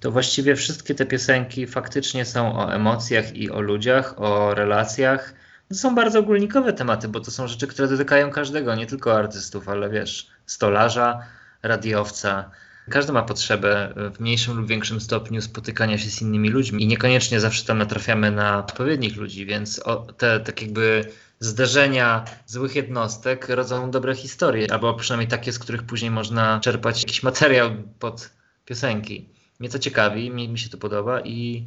[0.00, 5.41] to właściwie wszystkie te piosenki faktycznie są o emocjach i o ludziach, o relacjach
[5.72, 9.68] to są bardzo ogólnikowe tematy, bo to są rzeczy, które dotykają każdego, nie tylko artystów,
[9.68, 11.22] ale wiesz, stolarza,
[11.62, 12.50] radiowca.
[12.90, 17.40] Każdy ma potrzebę w mniejszym lub większym stopniu spotykania się z innymi ludźmi i niekoniecznie
[17.40, 19.80] zawsze tam natrafiamy na odpowiednich ludzi, więc
[20.16, 21.04] te tak jakby
[21.40, 27.22] zderzenia złych jednostek rodzą dobre historie, albo przynajmniej takie, z których później można czerpać jakiś
[27.22, 28.30] materiał pod
[28.64, 29.28] piosenki.
[29.60, 31.66] Mnie to ciekawi, mi, mi się to podoba i,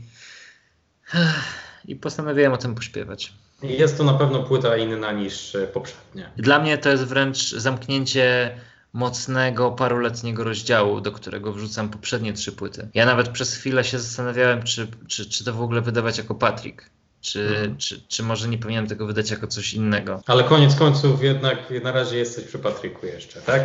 [1.86, 3.34] i postanowiłem o tym pośpiewać.
[3.64, 6.30] Jest to na pewno płyta inna niż e, poprzednie.
[6.38, 8.56] Dla mnie to jest wręcz zamknięcie
[8.94, 12.88] mocnego, paruletniego rozdziału, do którego wrzucam poprzednie trzy płyty.
[12.94, 16.90] Ja nawet przez chwilę się zastanawiałem, czy, czy, czy to w ogóle wydawać jako Patrick.
[17.22, 17.78] Czy, hmm.
[17.78, 20.22] czy, czy może nie powinienem tego wydać jako coś innego?
[20.28, 23.62] Ale koniec końców jednak na razie jesteś przy Patryku jeszcze, tak?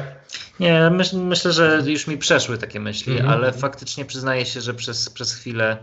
[0.60, 3.32] Nie, myśl, myślę, że już mi przeszły takie myśli, hmm.
[3.32, 5.78] ale faktycznie przyznaję się, że przez, przez chwilę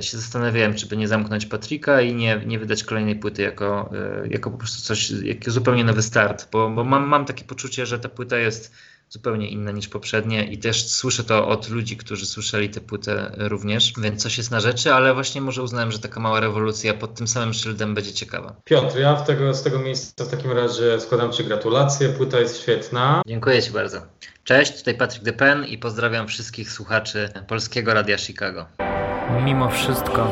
[0.00, 3.90] się zastanawiałem, czy by nie zamknąć Patryka i nie, nie wydać kolejnej płyty jako,
[4.24, 7.86] e, jako po prostu coś, jako zupełnie nowy start, bo, bo mam, mam takie poczucie,
[7.86, 8.72] że ta płyta jest
[9.12, 13.92] zupełnie inna niż poprzednie i też słyszę to od ludzi, którzy słyszeli tę płytę również,
[13.98, 17.28] więc coś jest na rzeczy, ale właśnie może uznałem, że taka mała rewolucja pod tym
[17.28, 18.56] samym szyldem będzie ciekawa.
[18.64, 22.62] Piotr, ja w tego, z tego miejsca w takim razie składam Ci gratulacje, płyta jest
[22.62, 23.22] świetna.
[23.26, 24.02] Dziękuję Ci bardzo.
[24.44, 28.91] Cześć, tutaj Patryk Depen i pozdrawiam wszystkich słuchaczy Polskiego Radia Chicago
[29.40, 30.28] mimo wszystko.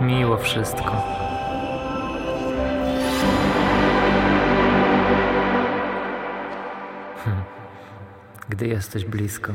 [0.00, 1.02] Miło wszystko.
[7.24, 7.42] Hm.
[8.48, 9.52] Gdy jesteś blisko.